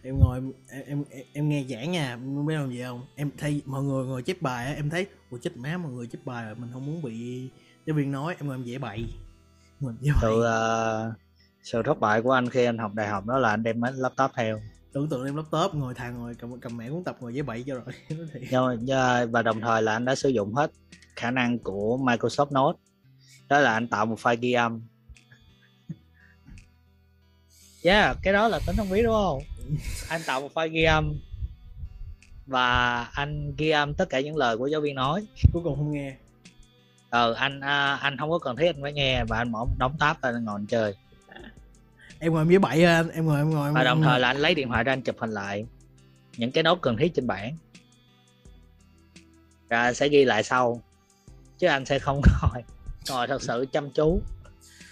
Em 0.02 0.18
ngồi 0.18 0.40
em, 0.68 0.84
em 0.86 1.04
em 1.32 1.48
nghe 1.48 1.64
giảng 1.68 1.92
nha 1.92 2.16
biết 2.16 2.54
làm 2.54 2.70
gì 2.70 2.82
không? 2.82 3.06
Em 3.16 3.30
thấy 3.38 3.62
mọi 3.64 3.82
người 3.82 4.06
ngồi 4.06 4.22
chép 4.22 4.42
bài 4.42 4.66
á 4.66 4.72
em 4.72 4.90
thấy 4.90 5.06
ủa 5.30 5.38
chết 5.38 5.56
má 5.56 5.76
mọi 5.76 5.92
người 5.92 6.06
chép 6.06 6.18
bài 6.24 6.44
rồi 6.44 6.54
mình 6.54 6.70
không 6.72 6.86
muốn 6.86 7.02
bị 7.02 7.48
giáo 7.86 7.96
viên 7.96 8.12
nói. 8.12 8.34
Em 8.38 8.46
ngồi 8.46 8.56
em 8.56 8.64
vẽ 8.64 8.78
bậy 8.78 9.04
mình 9.80 9.96
vẽ 10.00 10.12
sự 10.20 10.40
uh, 10.40 11.14
sự 11.62 11.82
thất 11.82 12.00
bại 12.00 12.22
của 12.22 12.32
anh 12.32 12.48
khi 12.48 12.64
anh 12.64 12.78
học 12.78 12.94
đại 12.94 13.08
học 13.08 13.26
đó 13.26 13.38
là 13.38 13.50
anh 13.50 13.62
đem 13.62 13.80
máy 13.80 13.92
laptop 13.94 14.30
theo 14.34 14.60
tưởng 14.94 15.08
tượng 15.08 15.24
đem 15.24 15.36
laptop 15.36 15.74
ngồi 15.74 15.94
thằng 15.94 16.18
ngồi 16.18 16.34
cầm 16.34 16.60
cầm 16.60 16.76
mẹ 16.76 16.90
cuốn 16.90 17.04
tập 17.04 17.16
ngồi 17.20 17.34
giấy 17.34 17.42
bậy 17.42 17.64
cho 17.66 17.74
rồi. 17.74 18.18
Rồi 18.50 18.78
và 19.30 19.42
đồng 19.42 19.60
thời 19.60 19.82
là 19.82 19.92
anh 19.92 20.04
đã 20.04 20.14
sử 20.14 20.28
dụng 20.28 20.54
hết 20.54 20.70
khả 21.16 21.30
năng 21.30 21.58
của 21.58 21.98
Microsoft 21.98 22.52
Note. 22.52 22.78
Đó 23.48 23.60
là 23.60 23.72
anh 23.72 23.88
tạo 23.88 24.06
một 24.06 24.18
file 24.18 24.36
ghi 24.40 24.52
âm. 24.52 24.82
Yeah 27.82 28.16
cái 28.22 28.32
đó 28.32 28.48
là 28.48 28.60
tính 28.66 28.76
không 28.76 28.90
biết 28.90 29.02
đúng 29.02 29.14
không? 29.14 29.38
Anh 30.08 30.20
tạo 30.26 30.40
một 30.40 30.50
file 30.54 30.68
ghi 30.68 30.82
âm 30.82 31.14
và 32.46 33.00
anh 33.02 33.54
ghi 33.56 33.70
âm 33.70 33.94
tất 33.94 34.10
cả 34.10 34.20
những 34.20 34.36
lời 34.36 34.58
của 34.58 34.66
giáo 34.66 34.80
viên 34.80 34.94
nói. 34.94 35.26
Cuối 35.52 35.62
cùng 35.64 35.76
không 35.76 35.92
nghe. 35.92 36.16
Ờ 37.10 37.32
anh 37.32 37.60
à, 37.60 37.94
anh 37.94 38.16
không 38.18 38.30
có 38.30 38.38
cần 38.38 38.56
thiết 38.56 38.66
anh 38.66 38.82
phải 38.82 38.92
nghe 38.92 39.24
và 39.24 39.38
anh 39.38 39.52
mở 39.52 39.64
đóng 39.78 39.96
tab 39.98 40.16
và 40.20 40.28
anh 40.28 40.44
ngồi 40.44 40.60
chơi 40.68 40.94
em 42.24 42.32
ngồi 42.32 42.40
em 42.40 42.48
với 42.48 42.58
bậy 42.58 42.84
anh 42.84 43.10
em 43.10 43.26
ngồi 43.26 43.38
em 43.38 43.50
ngồi 43.50 43.72
và 43.72 43.84
đồng 43.84 44.02
thời 44.02 44.20
là 44.20 44.28
anh 44.28 44.36
lấy 44.36 44.54
điện 44.54 44.68
thoại 44.68 44.84
ra 44.84 44.92
anh 44.92 45.02
chụp 45.02 45.16
hình 45.18 45.30
lại 45.30 45.66
những 46.36 46.52
cái 46.52 46.62
nốt 46.62 46.78
cần 46.82 46.96
thiết 46.96 47.14
trên 47.14 47.26
bảng. 47.26 47.56
Rồi 49.70 49.80
anh 49.80 49.94
sẽ 49.94 50.08
ghi 50.08 50.24
lại 50.24 50.42
sau 50.42 50.82
chứ 51.58 51.66
anh 51.66 51.84
sẽ 51.84 51.98
không 51.98 52.20
ngồi 52.42 52.62
ngồi 53.08 53.26
thật 53.26 53.42
sự 53.42 53.66
chăm 53.72 53.90
chú. 53.90 54.20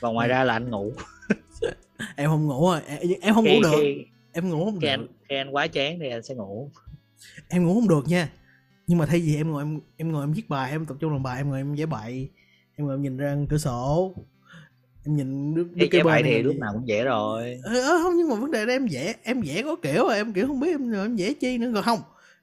Và 0.00 0.08
ngoài 0.08 0.28
ra 0.28 0.44
là 0.44 0.54
anh 0.54 0.70
ngủ. 0.70 0.92
Em 2.16 2.30
không 2.30 2.46
ngủ 2.46 2.70
rồi 2.70 2.80
em, 2.86 3.00
em 3.20 3.34
không 3.34 3.44
khi, 3.44 3.54
ngủ 3.54 3.62
được. 3.62 3.76
khi, 3.80 4.04
em 4.32 4.48
ngủ 4.48 4.64
không 4.64 4.80
khi 4.80 4.86
được. 4.86 4.92
anh, 4.92 5.06
khi 5.28 5.36
anh 5.36 5.50
quá 5.50 5.66
chán 5.66 5.98
thì 6.00 6.10
anh 6.10 6.22
sẽ 6.22 6.34
ngủ. 6.34 6.70
Em 7.48 7.66
ngủ 7.66 7.74
không 7.74 7.88
được 7.88 8.08
nha. 8.08 8.28
Nhưng 8.86 8.98
mà 8.98 9.06
thay 9.06 9.20
vì 9.20 9.36
em 9.36 9.50
ngồi 9.50 9.62
em 9.62 9.80
em 9.96 10.12
ngồi 10.12 10.24
em 10.24 10.32
viết 10.32 10.48
bài 10.48 10.70
em 10.70 10.86
tập 10.86 10.96
trung 11.00 11.12
làm 11.12 11.22
bài 11.22 11.36
em 11.36 11.48
ngồi 11.48 11.58
em 11.58 11.74
vẽ 11.74 11.86
bậy 11.86 12.30
em 12.76 12.86
ngồi 12.86 12.94
em 12.94 13.02
nhìn 13.02 13.16
ra 13.16 13.36
cửa 13.48 13.58
sổ 13.58 14.14
em 15.06 15.16
nhìn 15.16 15.54
nước, 15.54 15.66
nước 15.74 15.86
cái 15.90 16.02
bài 16.02 16.22
thì 16.24 16.42
lúc 16.42 16.56
nào 16.56 16.72
cũng 16.72 16.84
vẽ 16.86 17.04
rồi. 17.04 17.60
Ờ, 17.62 17.80
ờ, 17.80 17.98
không 18.02 18.16
nhưng 18.16 18.28
mà 18.28 18.34
vấn 18.34 18.50
đề 18.50 18.66
là 18.66 18.72
em 18.72 18.86
vẽ 18.90 19.14
em 19.22 19.40
vẽ 19.40 19.62
có 19.62 19.76
kiểu 19.82 20.06
rồi 20.06 20.16
em 20.16 20.32
kiểu 20.32 20.46
không 20.46 20.60
biết 20.60 20.70
em 20.70 20.92
em 20.92 21.16
vẽ 21.16 21.32
chi 21.40 21.58
nữa. 21.58 21.70
Rồi 21.70 21.82
không 21.82 22.00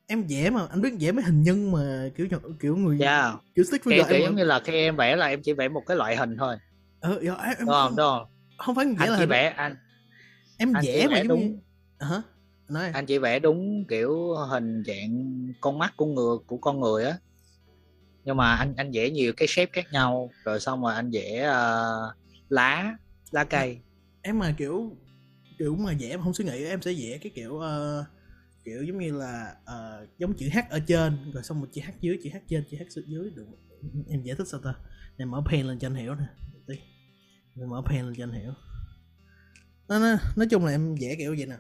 em 0.08 0.24
vẽ 0.30 0.50
mà 0.50 0.68
anh 0.70 0.82
biết 0.82 0.94
vẽ 1.00 1.12
mấy 1.12 1.24
hình 1.24 1.44
nhân 1.44 1.72
mà 1.72 2.10
kiểu 2.16 2.28
kiểu 2.60 2.78
người 2.78 2.98
yeah. 3.00 3.34
Dạ. 3.34 3.40
kiểu 3.56 3.66
stick 3.66 3.86
figure 3.86 4.10
kiểu, 4.10 4.20
giống 4.20 4.36
như 4.36 4.44
là 4.44 4.60
khi 4.60 4.74
em 4.74 4.96
vẽ 4.96 5.16
là 5.16 5.28
em 5.28 5.42
chỉ 5.42 5.54
vẽ 5.54 5.68
một 5.68 5.84
cái 5.88 5.98
loại 5.98 6.16
hình 6.16 6.38
thôi. 6.38 6.56
Ờ 7.02 7.20
dạ, 7.24 7.34
em, 7.34 7.56
đúng 7.60 7.68
không? 7.70 7.96
đúng 7.96 8.06
không? 8.06 8.26
không 8.58 8.76
phải 8.76 8.86
vẽ 8.86 9.06
anh 9.06 9.10
là 9.10 9.18
chỉ 9.20 9.26
vẽ 9.26 9.54
anh 9.58 9.76
em 10.58 10.74
anh 10.74 10.86
vẽ 10.86 11.08
mà 11.08 11.24
đúng 11.24 11.40
như... 11.40 11.58
hả? 12.00 12.22
Nói 12.70 12.92
anh 12.94 13.06
chỉ 13.06 13.18
vẽ 13.18 13.40
đúng 13.40 13.86
kiểu 13.90 14.36
hình 14.50 14.84
dạng 14.88 15.24
con 15.62 15.78
mắt 15.78 15.94
của 15.98 16.06
người 16.06 16.38
của 16.48 16.58
con 16.58 16.80
người 16.80 17.04
á. 17.04 17.18
Nhưng 18.24 18.38
mà 18.38 18.56
anh 18.56 18.74
anh 18.78 18.92
vẽ 18.92 19.10
nhiều 19.10 19.34
cái 19.38 19.48
shape 19.48 19.72
khác 19.74 19.86
nhau. 19.92 20.30
Rồi 20.44 20.60
xong 20.60 20.82
rồi 20.82 20.96
anh 20.96 21.10
vẽ 21.12 21.50
uh, 21.50 22.16
lá 22.50 22.98
lá 23.32 23.44
cây. 23.44 23.80
em 24.22 24.40
mà 24.40 24.56
kiểu 24.58 24.98
kiểu 25.60 25.76
mà 25.76 25.94
vẽ 26.00 26.08
em 26.10 26.22
không 26.22 26.34
suy 26.34 26.46
nghĩ 26.46 26.64
em 26.64 26.82
sẽ 26.82 26.94
vẽ 26.94 27.18
cái 27.18 27.32
kiểu 27.36 27.54
uh, 27.54 28.06
kiểu 28.66 28.84
giống 28.84 28.98
như 28.98 29.12
là 29.12 29.56
uh, 29.64 30.20
giống 30.20 30.34
chữ 30.34 30.50
h 30.54 30.58
ở 30.70 30.80
trên 30.80 31.32
rồi 31.32 31.44
xong 31.44 31.60
một 31.60 31.68
chữ 31.74 31.82
h 31.82 31.90
dưới 32.02 32.20
chữ 32.24 32.30
h 32.34 32.38
trên 32.48 32.64
chữ 32.72 32.78
h 32.78 33.00
dưới 33.08 33.30
được 33.36 33.46
em 34.10 34.24
giải 34.24 34.36
thích 34.36 34.48
sao 34.48 34.60
ta? 34.64 34.74
Em 35.18 35.32
mở 35.32 35.44
pen 35.52 35.66
lên 35.66 35.80
cho 35.80 35.88
anh 35.88 35.96
hiểu 35.96 36.16
nè 36.16 36.26
em 37.60 37.70
mở 37.70 37.82
pen 37.90 38.06
lên 38.06 38.16
cho 38.18 38.24
anh 38.24 38.32
hiểu. 38.32 38.54
Nó, 39.88 40.00
nó, 40.00 40.18
nói 40.36 40.48
chung 40.50 40.66
là 40.66 40.72
em 40.72 40.96
vẽ 40.96 41.16
kiểu 41.18 41.36
vậy 41.38 41.46
nè. 41.46 41.56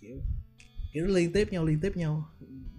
Kiểu 0.00 0.16
kiểu 0.92 1.06
liên 1.06 1.32
tiếp 1.32 1.52
nhau 1.52 1.64
liên 1.64 1.80
tiếp 1.80 1.96
nhau 1.96 2.30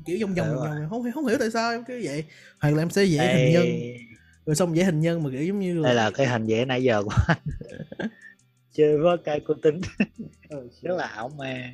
kiểu 0.05 0.17
vòng 0.21 0.35
vòng 0.35 0.55
vòng 0.55 0.89
không 0.89 1.11
không 1.13 1.25
hiểu 1.25 1.37
tại 1.39 1.51
sao 1.51 1.71
em 1.71 1.83
cứ 1.87 2.01
vậy. 2.03 2.25
Hoặc 2.59 2.71
là 2.71 2.83
em 2.83 2.89
sẽ 2.89 3.05
vẽ 3.05 3.37
hình 3.37 3.53
nhân 3.53 3.65
rồi 4.45 4.55
xong 4.55 4.73
vẽ 4.73 4.83
hình 4.83 4.99
nhân 4.99 5.23
mà 5.23 5.29
kiểu 5.29 5.43
giống 5.43 5.59
như 5.59 5.79
là 5.79 5.87
đây 5.89 5.95
là 5.95 6.11
cái 6.11 6.27
hình 6.27 6.45
vẽ 6.45 6.65
nãy 6.65 6.83
giờ 6.83 7.03
của 7.03 7.13
anh. 7.27 7.37
Chơi 8.73 8.97
với 8.97 9.17
cái 9.17 9.39
cô 9.39 9.53
tính. 9.53 9.81
Ừ, 10.49 10.69
rất 10.81 10.97
là 10.97 11.05
ảo 11.05 11.29
ma. 11.29 11.73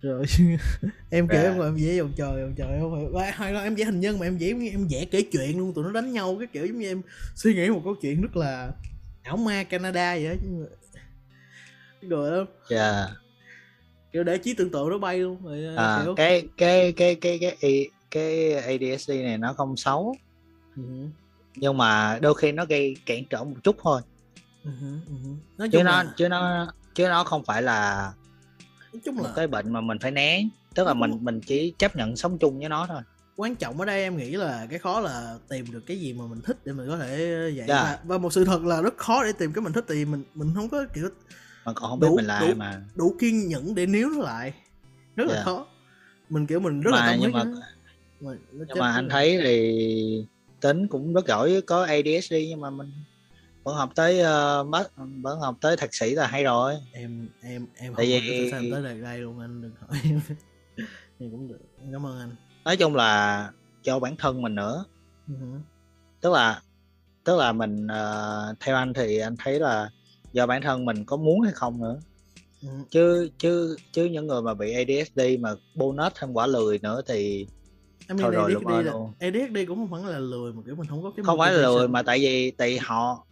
Rồi. 0.00 0.24
Em 1.10 1.28
kể 1.28 1.42
em 1.42 1.60
em 1.60 1.74
vẽ 1.74 2.00
vòng 2.00 2.12
trời 2.16 2.42
vòng 2.42 2.54
trời 2.56 2.80
không 2.80 3.10
phải. 3.14 3.32
Hay 3.32 3.52
là 3.52 3.62
em 3.62 3.74
vẽ 3.74 3.84
hình 3.84 4.00
nhân 4.00 4.18
mà 4.18 4.26
em 4.26 4.38
vẽ 4.38 4.46
em 4.72 4.88
vẽ 4.90 5.04
kể 5.04 5.22
chuyện 5.32 5.58
luôn 5.58 5.74
tụi 5.74 5.84
nó 5.84 5.92
đánh 5.92 6.12
nhau 6.12 6.36
cái 6.38 6.48
kiểu 6.52 6.66
giống 6.66 6.78
như 6.78 6.88
em 6.88 7.02
suy 7.34 7.54
nghĩ 7.54 7.68
một 7.68 7.80
câu 7.84 7.94
chuyện 8.02 8.22
rất 8.22 8.36
là 8.36 8.72
ảo 9.22 9.36
ma 9.36 9.64
Canada 9.64 10.14
vậy 10.14 10.26
đó 10.26 10.66
rồi 12.08 12.30
đó. 12.30 12.46
Dạ 12.70 13.06
kiểu 14.14 14.24
để 14.24 14.38
trí 14.38 14.54
tưởng 14.54 14.70
tượng 14.70 14.88
nó 14.88 14.98
bay 14.98 15.18
luôn 15.18 15.44
rồi, 15.44 15.76
à, 15.76 16.02
kiểu... 16.04 16.14
cái 16.14 16.48
cái 16.56 16.92
cái 16.92 17.14
cái 17.14 17.38
cái 17.38 17.56
cái 17.60 17.88
cái 18.10 18.54
ADSD 18.54 19.10
này 19.10 19.38
nó 19.38 19.52
không 19.52 19.76
xấu. 19.76 20.16
Uh-huh. 20.76 21.08
Nhưng 21.56 21.76
mà 21.76 22.18
đôi 22.22 22.34
khi 22.34 22.52
nó 22.52 22.64
gây 22.64 22.96
cản 23.06 23.24
trở 23.30 23.44
một 23.44 23.56
chút 23.62 23.76
thôi 23.82 24.00
uh-huh, 24.64 24.98
uh-huh. 25.06 25.36
Nói 25.58 25.68
chứ 25.72 25.82
nó 25.82 26.02
là... 26.02 26.12
chứ 26.16 26.28
nó 26.28 26.72
chứ 26.94 27.08
nó 27.08 27.24
không 27.24 27.44
phải 27.44 27.62
là 27.62 28.12
nói 28.92 29.00
chung 29.04 29.18
là 29.18 29.32
cái 29.36 29.46
bệnh 29.46 29.72
mà 29.72 29.80
mình 29.80 29.98
phải 29.98 30.10
né 30.10 30.42
tức 30.74 30.86
là 30.86 30.94
mình 30.94 31.18
mình 31.20 31.40
chỉ 31.40 31.74
chấp 31.78 31.96
nhận 31.96 32.16
sống 32.16 32.38
chung 32.38 32.58
với 32.58 32.68
nó 32.68 32.86
thôi 32.86 33.00
quan 33.36 33.56
trọng 33.56 33.80
ở 33.80 33.84
đây 33.84 34.02
em 34.02 34.16
nghĩ 34.16 34.30
là 34.30 34.66
cái 34.70 34.78
khó 34.78 35.00
là 35.00 35.38
tìm 35.48 35.72
được 35.72 35.80
cái 35.86 36.00
gì 36.00 36.12
mà 36.12 36.26
mình 36.26 36.40
thích 36.40 36.56
để 36.64 36.72
mình 36.72 36.88
có 36.88 36.98
thể 36.98 37.18
dạy 37.54 37.68
yeah. 37.68 38.04
Và, 38.04 38.18
một 38.18 38.32
sự 38.32 38.44
thật 38.44 38.62
là 38.64 38.82
rất 38.82 38.96
khó 38.96 39.24
để 39.24 39.32
tìm 39.32 39.52
cái 39.52 39.62
mình 39.62 39.72
thích 39.72 39.84
thì 39.88 40.04
mình 40.04 40.24
mình 40.34 40.52
không 40.54 40.68
có 40.68 40.84
kiểu 40.94 41.08
mà 41.64 41.72
còn 41.72 41.90
không 41.90 42.00
biết 42.00 42.06
đủ, 42.08 42.16
mình 42.16 42.24
là 42.24 42.40
đủ, 42.40 42.46
mà 42.56 42.82
đủ 42.94 43.16
kiên 43.20 43.48
nhẫn 43.48 43.74
để 43.74 43.86
níu 43.86 44.10
nó 44.10 44.22
lại 44.22 44.54
rất 45.16 45.24
là 45.26 45.34
yeah. 45.34 45.46
Dạ. 45.46 45.52
khó 45.52 45.66
mình 46.28 46.46
kiểu 46.46 46.60
mình 46.60 46.80
rất 46.80 46.90
mà, 46.90 46.98
là 46.98 47.10
tâm 47.10 47.20
nhưng 47.22 47.32
mà, 47.32 47.44
mà 48.20 48.32
nhưng 48.52 48.78
mà 48.78 48.92
anh 48.92 49.08
thấy 49.08 49.40
thì 49.42 50.26
tính 50.64 50.88
cũng 50.88 51.14
rất 51.14 51.26
giỏi 51.26 51.62
có 51.66 51.84
ADHD 51.84 52.34
nhưng 52.48 52.60
mà 52.60 52.70
mình 52.70 52.92
vẫn 53.62 53.76
học 53.76 53.90
tới 53.94 54.20
uh, 54.20 54.68
vẫn 55.22 55.40
học 55.40 55.56
tới 55.60 55.76
thạc 55.76 55.94
sĩ 55.94 56.14
là 56.14 56.26
hay 56.26 56.44
rồi. 56.44 56.74
Em 56.92 57.28
em 57.42 57.66
em 57.76 57.94
tại 57.96 58.06
vì 58.06 58.48
sao 58.50 58.60
tới 58.72 58.82
đây 58.82 59.00
đây 59.00 59.18
luôn 59.18 59.38
anh 59.38 59.62
đừng 59.62 59.72
hỏi 59.80 60.00
em. 60.04 60.20
Thì 61.18 61.28
cũng 61.30 61.48
được 61.48 61.58
cảm 61.92 62.06
ơn 62.06 62.18
anh. 62.18 62.36
Nói 62.64 62.76
chung 62.76 62.94
là 62.94 63.50
cho 63.82 63.98
bản 63.98 64.16
thân 64.16 64.42
mình 64.42 64.54
nữa. 64.54 64.84
Uh-huh. 65.28 65.60
tức 66.20 66.32
là 66.32 66.62
tức 67.24 67.38
là 67.38 67.52
mình 67.52 67.86
uh, 67.86 68.56
theo 68.60 68.76
anh 68.76 68.92
thì 68.94 69.18
anh 69.18 69.36
thấy 69.36 69.60
là 69.60 69.90
do 70.32 70.46
bản 70.46 70.62
thân 70.62 70.84
mình 70.84 71.04
có 71.04 71.16
muốn 71.16 71.40
hay 71.40 71.52
không 71.52 71.80
nữa. 71.82 72.00
Ừ. 72.62 72.68
chứ 72.90 73.30
chứ 73.38 73.76
chứ 73.92 74.04
những 74.04 74.26
người 74.26 74.42
mà 74.42 74.54
bị 74.54 74.72
ADHD 74.72 75.40
mà 75.40 75.54
bonus 75.74 76.12
thêm 76.14 76.32
quả 76.32 76.46
lười 76.46 76.78
nữa 76.78 77.02
thì 77.06 77.46
em 78.08 78.18
thôi 78.18 78.30
rồi 78.30 78.50
luôn, 78.50 78.84
luôn 78.84 79.12
ADHD 79.20 79.58
cũng 79.68 79.78
không 79.78 79.90
phải 79.90 80.12
là 80.12 80.18
lười 80.18 80.52
mà 80.52 80.62
kiểu 80.66 80.74
mình 80.76 80.86
không 80.86 81.02
có 81.02 81.10
cái 81.16 81.24
không 81.24 81.38
phải 81.38 81.52
là 81.52 81.62
lười 81.62 81.88
mà 81.88 82.02
tại 82.02 82.18
vì 82.18 82.50
tại 82.50 82.78
họ 82.78 83.26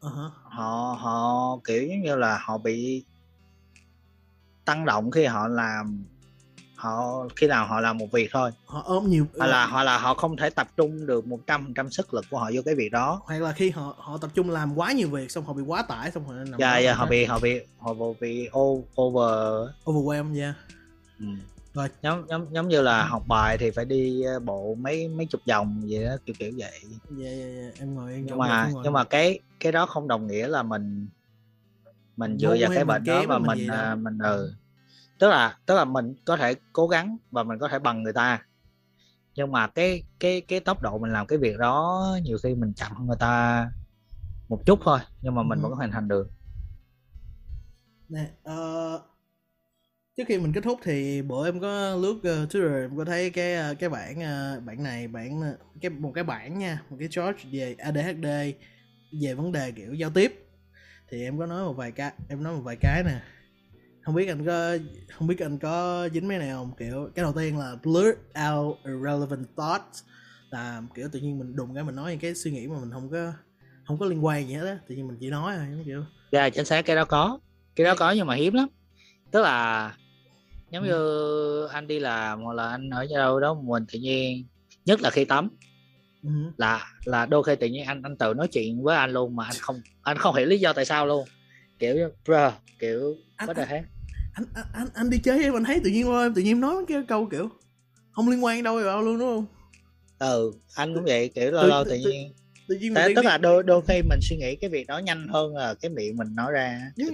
uh-huh. 0.00 0.30
họ 0.42 0.98
họ 1.00 1.58
kiểu 1.64 1.82
giống 1.82 2.02
như 2.02 2.16
là 2.16 2.38
họ 2.42 2.58
bị 2.58 3.04
tăng 4.64 4.84
động 4.84 5.10
khi 5.10 5.24
họ 5.24 5.48
làm 5.48 6.04
họ 6.80 7.28
khi 7.36 7.46
nào 7.46 7.66
họ 7.66 7.80
làm 7.80 7.98
một 7.98 8.12
việc 8.12 8.30
thôi 8.32 8.50
họ 8.66 8.82
ôm 8.86 9.10
nhiều 9.10 9.26
hoặc 9.38 9.46
là 9.46 9.66
họ 9.66 9.82
là 9.82 9.98
họ 9.98 10.14
không 10.14 10.36
thể 10.36 10.50
tập 10.50 10.68
trung 10.76 11.06
được 11.06 11.26
một 11.26 11.40
trăm 11.46 11.74
trăm 11.74 11.90
sức 11.90 12.14
lực 12.14 12.24
của 12.30 12.38
họ 12.38 12.50
vô 12.54 12.62
cái 12.64 12.74
việc 12.74 12.92
đó 12.92 13.22
hoặc 13.24 13.42
là 13.42 13.52
khi 13.52 13.70
họ 13.70 13.94
họ 13.98 14.18
tập 14.18 14.30
trung 14.34 14.50
làm 14.50 14.78
quá 14.78 14.92
nhiều 14.92 15.08
việc 15.08 15.30
xong 15.30 15.44
họ 15.44 15.52
bị 15.52 15.62
quá 15.62 15.82
tải 15.82 16.10
xong 16.10 16.24
họ 16.24 16.32
nằm 16.32 16.58
dạ 16.58 16.78
dạ 16.78 16.94
họ 16.94 17.06
bị 17.06 17.24
họ 17.24 17.38
bị 17.38 17.60
họ 17.78 17.94
bị 18.20 18.48
over 19.02 19.68
overwhelm 19.84 20.24
nha 20.32 20.42
yeah. 20.44 20.56
ừ. 21.18 21.26
Rồi. 21.74 21.88
Giống 22.02 22.28
giống 22.28 22.54
giống 22.54 22.68
như 22.68 22.82
là 22.82 23.04
học 23.04 23.22
bài 23.26 23.58
thì 23.58 23.70
phải 23.70 23.84
đi 23.84 24.22
ờ, 24.22 24.40
bộ 24.40 24.74
mấy 24.74 25.08
mấy 25.08 25.26
chục 25.26 25.40
vòng 25.48 25.82
vậy 25.88 26.04
đó 26.04 26.16
kiểu 26.26 26.34
kiểu 26.38 26.52
vậy. 26.56 26.80
Dạ 27.10 27.30
dạ 27.30 27.46
dạ 27.46 27.70
em 27.78 27.94
ngồi 27.94 28.12
em 28.12 28.26
nhưng 28.26 28.38
mà 28.38 28.68
ngồi. 28.72 28.82
nhưng 28.84 28.92
mà 28.92 29.04
cái 29.04 29.40
cái 29.60 29.72
đó 29.72 29.86
không 29.86 30.08
đồng 30.08 30.26
nghĩa 30.26 30.48
là 30.48 30.62
mình 30.62 31.08
mình 32.16 32.38
dựa 32.38 32.56
vào 32.60 32.70
cái 32.74 32.84
bệnh 32.84 33.04
đó 33.04 33.22
mà 33.28 33.38
mình 33.38 33.46
mình, 33.46 33.68
à, 33.68 33.94
mình 33.94 34.18
ừ. 34.18 34.54
Tức 35.18 35.28
là 35.28 35.58
tức 35.66 35.74
là 35.74 35.84
mình 35.84 36.14
có 36.24 36.36
thể 36.36 36.54
cố 36.72 36.88
gắng 36.88 37.16
và 37.30 37.42
mình 37.42 37.58
có 37.58 37.68
thể 37.68 37.78
bằng 37.78 38.02
người 38.02 38.12
ta. 38.12 38.42
Nhưng 39.34 39.52
mà 39.52 39.66
cái 39.66 40.02
cái 40.20 40.40
cái 40.40 40.60
tốc 40.60 40.82
độ 40.82 40.98
mình 40.98 41.12
làm 41.12 41.26
cái 41.26 41.38
việc 41.38 41.58
đó 41.58 42.06
nhiều 42.22 42.38
khi 42.42 42.54
mình 42.54 42.72
chậm 42.72 42.92
hơn 42.92 43.06
người 43.06 43.16
ta 43.18 43.66
một 44.48 44.66
chút 44.66 44.80
thôi 44.84 44.98
nhưng 45.22 45.34
mà 45.34 45.42
mình 45.42 45.58
ừ. 45.58 45.62
vẫn 45.62 45.72
hoàn 45.72 45.90
thành 45.90 46.08
được. 46.08 46.30
Nè 48.08 48.30
uh, 48.50 49.09
trước 50.20 50.26
khi 50.28 50.38
mình 50.38 50.52
kết 50.52 50.64
thúc 50.64 50.78
thì 50.82 51.22
bữa 51.22 51.48
em 51.48 51.60
có 51.60 51.94
lướt 51.94 52.12
uh, 52.12 52.24
Twitter 52.24 52.82
em 52.82 52.96
có 52.96 53.04
thấy 53.04 53.30
cái 53.30 53.72
uh, 53.72 53.78
cái 53.78 53.88
bản 53.88 54.18
uh, 54.18 54.64
bản 54.64 54.82
này 54.82 55.08
bản 55.08 55.40
uh, 55.40 55.80
cái 55.80 55.90
một 55.90 56.12
cái 56.14 56.24
bản 56.24 56.58
nha 56.58 56.82
một 56.90 56.96
cái 57.00 57.08
George 57.16 57.44
về 57.52 57.74
ADHD 57.78 58.26
về 59.22 59.34
vấn 59.34 59.52
đề 59.52 59.72
kiểu 59.72 59.94
giao 59.94 60.10
tiếp. 60.10 60.46
Thì 61.10 61.22
em 61.24 61.38
có 61.38 61.46
nói 61.46 61.64
một 61.64 61.72
vài 61.72 61.92
cái 61.92 62.12
em 62.28 62.42
nói 62.42 62.54
một 62.54 62.60
vài 62.64 62.76
cái 62.80 63.02
nè. 63.04 63.20
Không 64.02 64.14
biết 64.14 64.28
anh 64.28 64.46
có 64.46 64.76
không 65.18 65.28
biết 65.28 65.38
anh 65.40 65.58
có 65.58 66.08
dính 66.14 66.28
mấy 66.28 66.38
này 66.38 66.50
không? 66.50 66.72
Kiểu 66.78 67.10
cái 67.14 67.22
đầu 67.22 67.32
tiên 67.32 67.58
là 67.58 67.76
blur 67.82 68.06
out 68.52 68.76
irrelevant 68.84 69.46
thoughts 69.56 70.02
là 70.50 70.82
kiểu 70.94 71.08
tự 71.12 71.20
nhiên 71.20 71.38
mình 71.38 71.56
đùng 71.56 71.74
cái 71.74 71.84
mình 71.84 71.96
nói 71.96 72.10
những 72.10 72.20
cái 72.20 72.34
suy 72.34 72.50
nghĩ 72.50 72.66
mà 72.66 72.80
mình 72.80 72.90
không 72.92 73.10
có 73.10 73.32
không 73.84 73.98
có 73.98 74.06
liên 74.06 74.24
quan 74.24 74.48
gì 74.48 74.54
hết 74.54 74.66
á 74.66 74.78
tự 74.88 74.94
nhiên 74.94 75.08
mình 75.08 75.16
chỉ 75.20 75.30
nói 75.30 75.54
thôi 75.56 75.82
kiểu. 75.86 76.04
Dạ 76.32 76.40
yeah, 76.40 76.54
chính 76.54 76.64
xác 76.64 76.82
cái 76.82 76.96
đó 76.96 77.04
có. 77.04 77.38
Cái 77.76 77.84
đó 77.84 77.94
có 77.98 78.10
nhưng 78.10 78.26
mà 78.26 78.34
hiếm 78.34 78.54
lắm. 78.54 78.68
Tức 79.30 79.42
là 79.42 79.92
giống 80.70 80.84
ừ. 80.84 80.88
như 80.88 81.66
anh 81.66 81.86
đi 81.86 81.98
làm 81.98 82.40
hoặc 82.40 82.52
là 82.52 82.70
anh 82.70 82.90
ở 82.90 83.06
đâu 83.14 83.40
đó 83.40 83.54
mình 83.54 83.86
tự 83.92 83.98
nhiên 83.98 84.46
nhất 84.84 85.00
là 85.00 85.10
khi 85.10 85.24
tắm. 85.24 85.48
Ừ. 86.22 86.30
là 86.56 86.86
là 87.04 87.26
đôi 87.26 87.42
khi 87.42 87.56
tự 87.56 87.66
nhiên 87.66 87.84
anh 87.84 88.02
anh 88.02 88.16
tự 88.16 88.34
nói 88.34 88.48
chuyện 88.48 88.82
với 88.82 88.96
anh 88.96 89.10
luôn 89.10 89.36
mà 89.36 89.44
anh 89.44 89.56
không 89.60 89.80
anh 90.02 90.18
không 90.18 90.34
hiểu 90.34 90.46
lý 90.46 90.58
do 90.58 90.72
tại 90.72 90.84
sao 90.84 91.06
luôn. 91.06 91.28
Kiểu 91.78 92.10
bro 92.24 92.52
kiểu 92.78 93.16
anh, 93.36 93.46
có 93.46 93.62
anh, 93.68 93.84
anh, 94.34 94.44
anh, 94.54 94.66
anh, 94.72 94.88
anh 94.94 95.10
đi 95.10 95.18
chơi 95.18 95.42
em 95.42 95.56
anh 95.56 95.64
thấy 95.64 95.80
tự 95.84 95.90
nhiên 95.90 96.12
em 96.12 96.34
tự 96.34 96.42
nhiên 96.42 96.60
nói 96.60 96.84
cái 96.88 97.02
câu 97.08 97.28
kiểu 97.30 97.48
không 98.12 98.28
liên 98.28 98.44
quan 98.44 98.62
đâu 98.62 98.76
vào 98.84 99.02
luôn 99.02 99.18
đúng 99.18 99.28
không? 99.28 99.46
Ừ 100.18 100.52
anh 100.74 100.94
cũng 100.94 101.04
vậy 101.04 101.30
kiểu 101.34 101.50
lâu 101.50 101.66
lâu 101.66 101.84
tự, 101.84 101.96
nhiên 101.96 102.32
tự 102.68 102.76
nhiên 102.76 102.94
Thế, 102.94 103.12
tức 103.16 103.24
là 103.24 103.38
đôi 103.38 103.62
đôi 103.62 103.82
khi 103.88 104.02
mình 104.02 104.18
suy 104.22 104.36
nghĩ 104.36 104.56
cái 104.56 104.70
việc 104.70 104.86
đó 104.86 104.98
nhanh 104.98 105.28
hơn 105.28 105.56
là 105.56 105.74
cái 105.74 105.90
miệng 105.90 106.16
mình 106.16 106.34
nói 106.34 106.52
ra 106.52 106.92
như, 106.96 107.06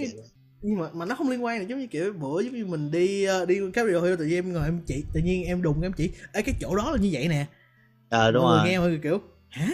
nhưng 0.63 0.79
mà 0.79 0.89
mà 0.95 1.05
nó 1.05 1.15
không 1.15 1.31
liên 1.31 1.45
quan 1.45 1.59
này 1.59 1.67
giống 1.67 1.79
như 1.79 1.87
kiểu 1.87 2.13
bữa 2.13 2.41
giống 2.41 2.55
như 2.55 2.67
mình 2.67 2.91
đi 2.91 3.27
uh, 3.43 3.49
đi 3.49 3.61
cái 3.73 3.85
video 3.85 4.03
hill 4.03 4.17
tự 4.17 4.25
nhiên 4.25 4.35
em 4.39 4.53
ngồi 4.53 4.65
em 4.65 4.81
chỉ 4.87 5.05
tự 5.13 5.21
nhiên 5.21 5.45
em 5.45 5.63
đùng 5.63 5.83
em 5.83 5.93
chỉ 5.93 6.13
Ê, 6.33 6.43
cái 6.43 6.55
chỗ 6.61 6.77
đó 6.77 6.91
là 6.91 6.99
như 6.99 7.09
vậy 7.13 7.29
nè. 7.29 7.47
Ờ 8.09 8.31
đúng 8.31 8.43
mọi 8.43 8.59
rồi. 8.59 8.69
nghe 8.69 8.79
mọi 8.79 8.89
người 8.89 9.01
kiểu 9.03 9.21
hả? 9.49 9.69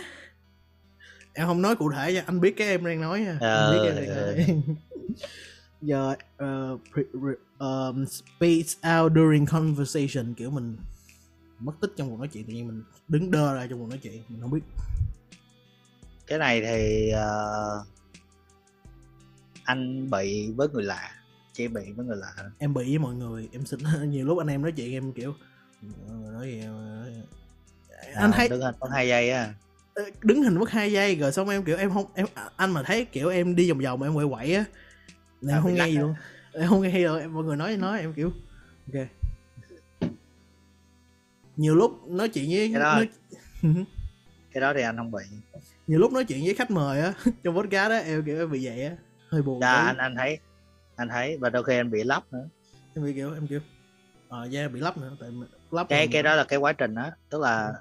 Em 1.34 1.46
không 1.46 1.62
nói 1.62 1.76
cụ 1.76 1.92
thể 1.92 2.12
nha 2.12 2.22
anh 2.26 2.40
biết 2.40 2.54
cái 2.56 2.68
em 2.68 2.84
đang 2.84 3.00
nói 3.00 3.20
nha 3.20 3.38
ờ, 3.40 3.64
anh 3.64 3.72
biết 3.72 3.88
cái 3.88 4.04
em 4.06 4.14
đang 4.16 4.36
nói. 4.36 4.62
giờ 5.82 6.14
uh, 6.44 6.80
pre, 6.94 7.02
um, 7.58 8.04
space 8.06 8.98
out 8.98 9.12
during 9.12 9.46
conversation 9.46 10.34
kiểu 10.34 10.50
mình 10.50 10.76
mất 11.58 11.72
tích 11.80 11.90
trong 11.96 12.10
cuộc 12.10 12.18
nói 12.18 12.28
chuyện 12.28 12.44
tự 12.44 12.52
nhiên 12.52 12.66
mình 12.66 12.82
đứng 13.08 13.30
đơ 13.30 13.54
ra 13.54 13.66
trong 13.66 13.78
cuộc 13.78 13.88
nói 13.88 13.98
chuyện 14.02 14.22
mình 14.28 14.40
không 14.40 14.50
biết. 14.50 14.60
Cái 16.26 16.38
này 16.38 16.60
thì 16.60 17.12
uh, 17.14 17.86
anh 19.64 20.10
bị 20.10 20.52
với 20.56 20.68
người 20.68 20.82
lạ 20.82 21.10
chỉ 21.52 21.68
bị 21.68 21.92
với 21.96 22.06
người 22.06 22.16
lạ 22.16 22.32
em 22.58 22.74
bị 22.74 22.84
với 22.84 22.98
mọi 22.98 23.14
người 23.14 23.48
em 23.52 23.66
xin 23.66 23.80
nhiều 24.10 24.26
lúc 24.26 24.38
anh 24.38 24.46
em 24.46 24.62
nói 24.62 24.72
chuyện 24.72 24.92
em 24.92 25.12
kiểu 25.12 25.34
nói 26.32 26.46
gì 26.46 26.60
nói... 26.60 27.12
À, 28.14 28.20
anh 28.20 28.32
thấy 28.32 28.48
đứng 28.48 28.60
hình 28.62 28.74
mất 28.80 28.88
hai 28.90 29.08
giây 29.08 29.30
á. 29.30 29.54
Ờ, 29.94 30.02
đứng 30.22 30.42
hình 30.42 30.58
mất 30.58 30.70
hai 30.70 30.92
giây 30.92 31.16
rồi 31.16 31.32
xong 31.32 31.48
em 31.48 31.64
kiểu 31.64 31.76
em 31.76 31.90
không 31.90 32.06
em 32.14 32.26
anh 32.56 32.70
mà 32.70 32.82
thấy 32.82 33.04
kiểu 33.04 33.28
em 33.28 33.56
đi 33.56 33.70
vòng 33.70 33.78
vòng 33.78 34.00
mà 34.00 34.06
em 34.06 34.14
quậy 34.14 34.26
quậy 34.28 34.54
á 34.54 34.64
em 35.42 35.50
à, 35.50 35.60
không 35.60 35.74
nghe 35.74 35.88
gì 35.88 35.98
luôn. 35.98 36.14
Em 36.52 36.68
không 36.68 36.82
nghe 36.82 36.90
em 36.90 37.34
mọi 37.34 37.44
người 37.44 37.56
nói 37.56 37.76
nói 37.76 38.00
em 38.00 38.12
kiểu 38.12 38.32
ok. 38.92 39.06
Nhiều 41.56 41.74
lúc 41.74 42.08
nói 42.08 42.28
chuyện 42.28 42.50
với 42.50 42.70
cái 42.72 42.80
đó, 42.80 42.94
nói... 42.94 43.08
cái 44.52 44.60
đó 44.60 44.72
thì 44.74 44.82
anh 44.82 44.96
không 44.96 45.10
bị. 45.10 45.22
Nhiều 45.86 45.98
lúc 45.98 46.12
nói 46.12 46.24
chuyện 46.24 46.44
với 46.44 46.54
khách 46.54 46.70
mời 46.70 47.00
á 47.00 47.12
trong 47.42 47.56
podcast 47.56 47.90
đó 47.90 47.96
em 47.96 48.24
kiểu 48.24 48.38
em 48.38 48.50
bị 48.50 48.66
vậy 48.66 48.84
á 48.84 48.96
hơi 49.32 49.42
buồn 49.42 49.60
dạ 49.60 49.72
anh 49.72 49.96
anh 49.96 50.14
thấy 50.16 50.38
anh 50.96 51.08
thấy 51.08 51.38
và 51.38 51.50
đôi 51.50 51.64
khi 51.64 51.76
anh 51.76 51.90
bị 51.90 52.04
lắp 52.04 52.22
nữa. 52.32 52.48
Em 52.94 53.04
bị 53.04 53.14
kiểu 53.14 53.34
em 53.34 53.46
kiểu 53.46 53.60
ờ 54.28 54.44
uh, 54.46 54.52
yeah, 54.54 54.72
bị 54.72 54.80
lắp 54.80 54.98
nữa 54.98 55.16
tại 55.20 55.30
lắp 55.70 55.86
cái 55.88 56.08
cái 56.12 56.22
đó 56.22 56.34
là 56.34 56.44
cái 56.44 56.58
quá 56.58 56.72
trình 56.72 56.94
đó 56.94 57.10
tức 57.30 57.40
là 57.40 57.66
ừ. 57.66 57.72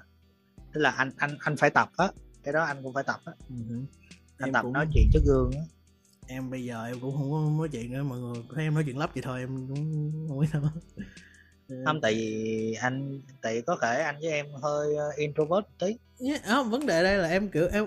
tức 0.72 0.80
là 0.80 0.90
anh 0.90 1.10
anh 1.16 1.36
anh 1.40 1.56
phải 1.56 1.70
tập 1.70 1.90
á 1.96 2.08
cái 2.42 2.52
đó 2.52 2.64
anh 2.64 2.82
cũng 2.82 2.94
phải 2.94 3.04
tập 3.04 3.20
á. 3.24 3.32
Uh-huh. 3.50 3.84
anh 4.38 4.48
em 4.48 4.52
tập 4.52 4.62
cũng... 4.62 4.72
nói 4.72 4.86
chuyện 4.94 5.08
trước 5.12 5.22
gương 5.26 5.50
á. 5.52 5.62
Em 6.26 6.50
bây 6.50 6.64
giờ 6.64 6.84
em 6.84 7.00
cũng 7.00 7.16
không 7.16 7.30
có 7.30 7.58
nói 7.58 7.68
chuyện 7.72 7.92
nữa 7.92 8.02
mọi 8.02 8.18
người 8.18 8.34
thấy 8.54 8.64
em 8.64 8.74
nói 8.74 8.82
chuyện 8.86 8.98
lắp 8.98 9.10
vậy 9.14 9.22
thôi 9.22 9.40
em 9.40 9.68
cũng 9.68 10.12
không 10.28 10.40
biết 10.40 10.48
đâu 11.72 11.84
không 11.86 12.00
tại 12.00 12.14
vì 12.14 12.76
anh 12.80 13.20
tại 13.42 13.62
có 13.66 13.76
thể 13.82 14.02
anh 14.02 14.16
với 14.20 14.30
em 14.30 14.46
hơi 14.62 14.88
uh, 14.92 15.16
introvert 15.16 15.64
tí. 15.78 15.96
Yeah, 16.28 16.42
không, 16.44 16.70
vấn 16.70 16.86
đề 16.86 17.02
đây 17.02 17.16
là 17.16 17.28
em 17.28 17.48
kiểu 17.48 17.68
em, 17.72 17.86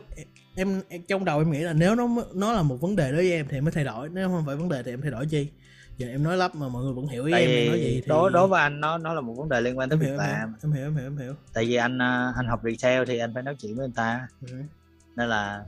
em 0.56 0.82
em 0.90 1.02
trong 1.08 1.26
đầu 1.26 1.40
em 1.40 1.52
nghĩ 1.52 1.60
là 1.60 1.74
nếu 1.74 1.96
nó 1.96 2.08
nó 2.34 2.54
là 2.54 2.62
một 2.62 2.76
vấn 2.82 2.96
đề 2.96 3.12
đối 3.12 3.22
với 3.22 3.32
em 3.32 3.48
thì 3.50 3.58
em 3.58 3.64
mới 3.64 3.72
thay 3.72 3.84
đổi 3.84 4.10
nếu 4.10 4.30
không 4.30 4.44
phải 4.46 4.56
vấn 4.56 4.70
đề 4.70 4.84
thì 4.84 4.94
em 4.94 5.02
thay 5.02 5.12
đổi 5.12 5.26
chi? 5.26 5.52
Giờ 5.98 6.08
em 6.08 6.24
nói 6.24 6.38
lắp 6.38 6.56
mà 6.56 6.68
mọi 6.68 6.84
người 6.84 6.94
vẫn 6.94 7.08
hiểu 7.08 7.26
ý 7.26 7.32
tại 7.32 7.42
em 7.42 7.68
nói 7.68 7.82
gì 7.82 8.02
thì 8.02 8.10
đối 8.10 8.32
đối 8.32 8.48
với 8.48 8.62
anh 8.62 8.80
nó 8.80 8.98
nó 8.98 9.14
là 9.14 9.22
một 9.22 9.34
vấn 9.34 9.50
đề 9.50 9.62
liên 9.62 9.78
quan 9.78 9.90
tới 9.90 10.00
việc 10.00 10.16
làm. 10.18 10.56
em 10.64 10.72
hiểu 10.72 10.84
em 10.84 10.96
hiểu 10.96 11.06
em 11.06 11.18
hiểu. 11.18 11.34
Tại 11.54 11.66
vì 11.66 11.76
anh 11.76 11.98
ờ, 11.98 12.34
anh 12.36 12.48
học 12.48 12.62
retail 12.64 13.04
thì 13.08 13.18
anh 13.18 13.34
phải 13.34 13.44
nói 13.44 13.56
chuyện 13.60 13.76
với 13.76 13.88
người 13.88 13.94
ta. 13.96 14.28
Ừ. 14.42 14.58
nên 15.16 15.30
là 15.30 15.64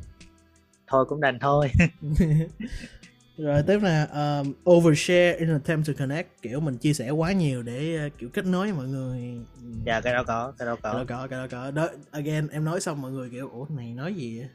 thôi 0.87 1.05
cũng 1.09 1.21
đành 1.21 1.39
thôi 1.39 1.71
rồi 3.37 3.63
tiếp 3.67 3.79
là 3.81 4.05
um, 4.05 4.53
overshare 4.69 5.37
in 5.37 5.49
attempt 5.49 5.87
to 5.87 5.93
connect 5.99 6.41
kiểu 6.41 6.59
mình 6.59 6.77
chia 6.77 6.93
sẻ 6.93 7.09
quá 7.09 7.31
nhiều 7.31 7.63
để 7.63 8.05
uh, 8.07 8.13
kiểu 8.17 8.29
kết 8.33 8.45
nối 8.45 8.71
mọi 8.71 8.87
người. 8.87 9.41
Dạ 9.85 10.01
cái 10.01 10.13
đó 10.13 10.23
có 10.23 10.53
cái 10.57 10.65
đó 10.65 10.75
có. 10.83 10.93
Cái 10.93 10.93
đó 10.93 11.05
có 11.07 11.27
cái 11.27 11.39
đó 11.39 11.47
có. 11.51 11.71
Đó 11.71 11.87
again 12.11 12.47
em 12.47 12.65
nói 12.65 12.81
xong 12.81 13.01
mọi 13.01 13.11
người 13.11 13.29
kiểu 13.29 13.49
ủa 13.49 13.65
này 13.69 13.93
nói 13.93 14.13
gì 14.13 14.39
vậy? 14.39 14.49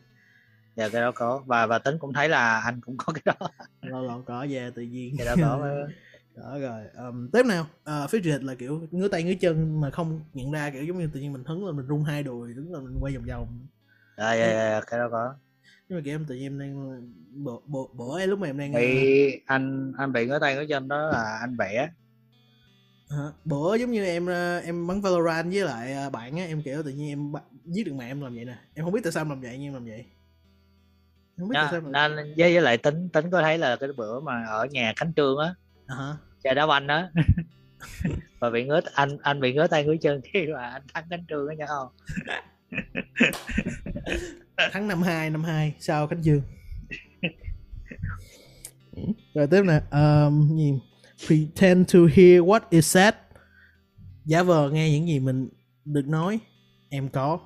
Dạ 0.76 0.88
cái 0.88 1.00
đó 1.00 1.12
có. 1.14 1.42
Và 1.46 1.66
và 1.66 1.78
tính 1.78 1.98
cũng 1.98 2.12
thấy 2.12 2.28
là 2.28 2.60
anh 2.60 2.80
cũng 2.80 2.96
có 2.96 3.12
cái 3.12 3.22
đó. 3.24 3.48
Lâu 3.82 4.02
lâu 4.02 4.22
có 4.26 4.46
về 4.48 4.58
yeah, 4.58 4.74
tự 4.74 4.82
nhiên. 4.82 5.14
Cái 5.18 5.26
đó 5.26 5.34
có. 5.40 5.68
Đó 6.36 6.58
rồi. 6.58 6.82
Um, 6.96 7.28
tiếp 7.30 7.46
nào. 7.46 7.66
Uh, 8.04 8.10
phía 8.10 8.20
trệt 8.24 8.42
là 8.42 8.54
kiểu 8.54 8.86
ngứa 8.90 9.08
tay 9.08 9.22
ngứa 9.22 9.34
chân 9.40 9.80
mà 9.80 9.90
không 9.90 10.20
nhận 10.34 10.50
ra 10.50 10.70
kiểu 10.70 10.84
giống 10.84 10.98
như 10.98 11.10
tự 11.14 11.20
nhiên 11.20 11.32
mình 11.32 11.44
hứng 11.44 11.66
là 11.66 11.72
mình 11.72 11.86
rung 11.88 12.04
hai 12.04 12.22
đùi 12.22 12.54
đứng 12.54 12.72
là 12.72 12.80
mình 12.80 12.96
quay 13.00 13.16
vòng 13.16 13.24
vòng. 13.24 13.66
Dạ 14.16 14.34
dạ 14.34 14.52
dạ 14.52 14.80
cái 14.86 15.00
đó 15.00 15.08
có 15.10 15.34
nhưng 15.92 15.98
mà 15.98 16.04
kiểu 16.04 16.14
em 16.14 16.24
tự 16.24 16.34
nhiên 16.34 16.46
em 16.46 16.58
đang 16.58 17.02
bộ 17.44 17.62
bộ 17.66 17.90
bộ 17.92 18.12
ấy 18.12 18.26
lúc 18.26 18.38
mà 18.38 18.46
em 18.46 18.58
đang 18.58 18.72
thì 18.72 19.40
anh 19.46 19.92
anh 19.98 20.12
bị 20.12 20.26
ngứa 20.26 20.38
tay 20.38 20.54
ngứa 20.54 20.66
chân 20.68 20.88
đó 20.88 21.06
là 21.12 21.38
anh 21.40 21.56
vẽ 21.56 21.90
Hả? 23.10 23.26
bữa 23.44 23.74
giống 23.74 23.90
như 23.90 24.04
em 24.04 24.26
ờ, 24.26 24.58
em 24.58 24.86
bắn 24.86 25.00
Valorant 25.00 25.52
với 25.52 25.64
lại 25.64 25.92
ờ, 25.92 26.10
bạn 26.10 26.36
á 26.36 26.44
em 26.44 26.62
kiểu 26.62 26.82
tự 26.82 26.90
nhiên 26.90 27.08
em 27.08 27.32
giết 27.64 27.86
được 27.86 27.94
mẹ 27.94 28.06
em 28.06 28.20
làm 28.20 28.34
vậy 28.34 28.44
nè. 28.44 28.56
Em 28.74 28.84
không 28.84 28.94
biết 28.94 29.00
tại 29.04 29.12
sao 29.12 29.20
em 29.20 29.28
làm 29.28 29.40
vậy 29.40 29.58
nhưng 29.58 29.66
em 29.66 29.74
làm 29.74 29.84
vậy. 29.84 30.04
Không 31.38 31.48
biết 31.48 31.54
Đó, 31.54 31.68
tại 31.70 31.80
sao 31.80 31.90
nên 31.90 32.34
với, 32.36 32.52
với 32.52 32.62
lại 32.62 32.78
tính 32.78 33.08
tính 33.08 33.30
có 33.30 33.42
thấy 33.42 33.58
là 33.58 33.76
cái 33.76 33.88
bữa 33.96 34.20
mà 34.20 34.44
ở 34.44 34.66
nhà 34.70 34.92
Khánh 34.96 35.12
Trương 35.16 35.38
á 35.38 35.54
uh-huh. 35.86 36.14
chơi 36.44 36.54
đá 36.54 36.66
banh 36.66 36.86
á. 36.86 37.10
Và 38.40 38.50
bị 38.50 38.64
ngứa 38.64 38.80
anh 38.94 39.18
anh 39.22 39.40
bị 39.40 39.54
ngứa 39.54 39.66
tay 39.66 39.84
ngứa 39.84 39.96
chân 40.00 40.20
khi 40.32 40.46
mà 40.46 40.62
anh 40.62 40.82
thắng 40.94 41.04
Khánh 41.10 41.24
Trương 41.28 41.48
á 41.48 41.54
nhớ 41.54 41.66
không 41.66 41.88
tháng 44.72 44.88
năm 44.88 45.02
hai 45.02 45.30
năm 45.30 45.44
hai 45.44 45.74
sau 45.78 46.06
Khánh 46.06 46.24
Dương 46.24 46.42
rồi 49.34 49.46
tiếp 49.46 49.62
nè 49.66 49.80
um, 49.90 50.56
gì? 50.56 50.72
Pretend 51.26 51.94
to 51.94 52.00
hear 52.00 52.42
what 52.42 52.60
is 52.70 52.86
said. 52.86 53.14
Giả 54.24 54.42
vờ 54.42 54.70
nghe 54.70 54.90
những 54.90 55.08
gì 55.08 55.20
mình 55.20 55.48
được 55.84 56.08
nói 56.08 56.40
em 56.88 57.08
có. 57.08 57.38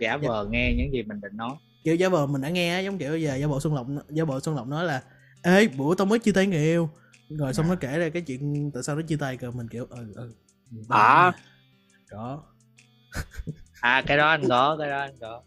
Giả 0.00 0.12
dạ. 0.12 0.16
vờ 0.16 0.44
dạ. 0.44 0.50
nghe 0.50 0.74
những 0.74 0.92
gì 0.92 1.02
mình 1.02 1.20
định 1.20 1.36
nói. 1.36 1.56
Kiểu 1.84 1.94
giả 1.94 2.08
vờ 2.08 2.26
mình 2.26 2.42
đã 2.42 2.48
nghe 2.48 2.82
giống 2.82 2.98
kiểu 2.98 3.16
giờ 3.16 3.34
giả 3.34 3.48
bộ 3.48 3.60
xuân 3.60 3.74
lộc 3.74 3.86
giả 4.08 4.24
bộ 4.24 4.40
xuân 4.40 4.56
lộc 4.56 4.66
nói 4.66 4.84
là 4.84 5.02
ê 5.42 5.68
bữa 5.68 5.94
tao 5.94 6.06
mới 6.06 6.18
chia 6.18 6.32
tay 6.32 6.46
người 6.46 6.62
yêu. 6.62 6.90
Rồi 7.28 7.54
xong 7.54 7.66
à. 7.66 7.68
nó 7.68 7.74
kể 7.74 7.98
ra 7.98 8.08
cái 8.08 8.22
chuyện 8.22 8.70
tại 8.74 8.82
sao 8.82 8.96
nó 8.96 9.02
chia 9.02 9.16
tay 9.16 9.36
rồi 9.36 9.52
mình 9.52 9.68
kiểu 9.68 9.86
ừ 9.90 10.12
ừ 10.14 10.34
à 10.88 11.32
có 12.10 12.42
à 13.84 14.02
cái 14.06 14.16
đó 14.16 14.28
anh 14.28 14.48
có 14.48 14.76
cái 14.80 14.90
đó 14.90 14.98
anh 14.98 15.14
có. 15.20 15.42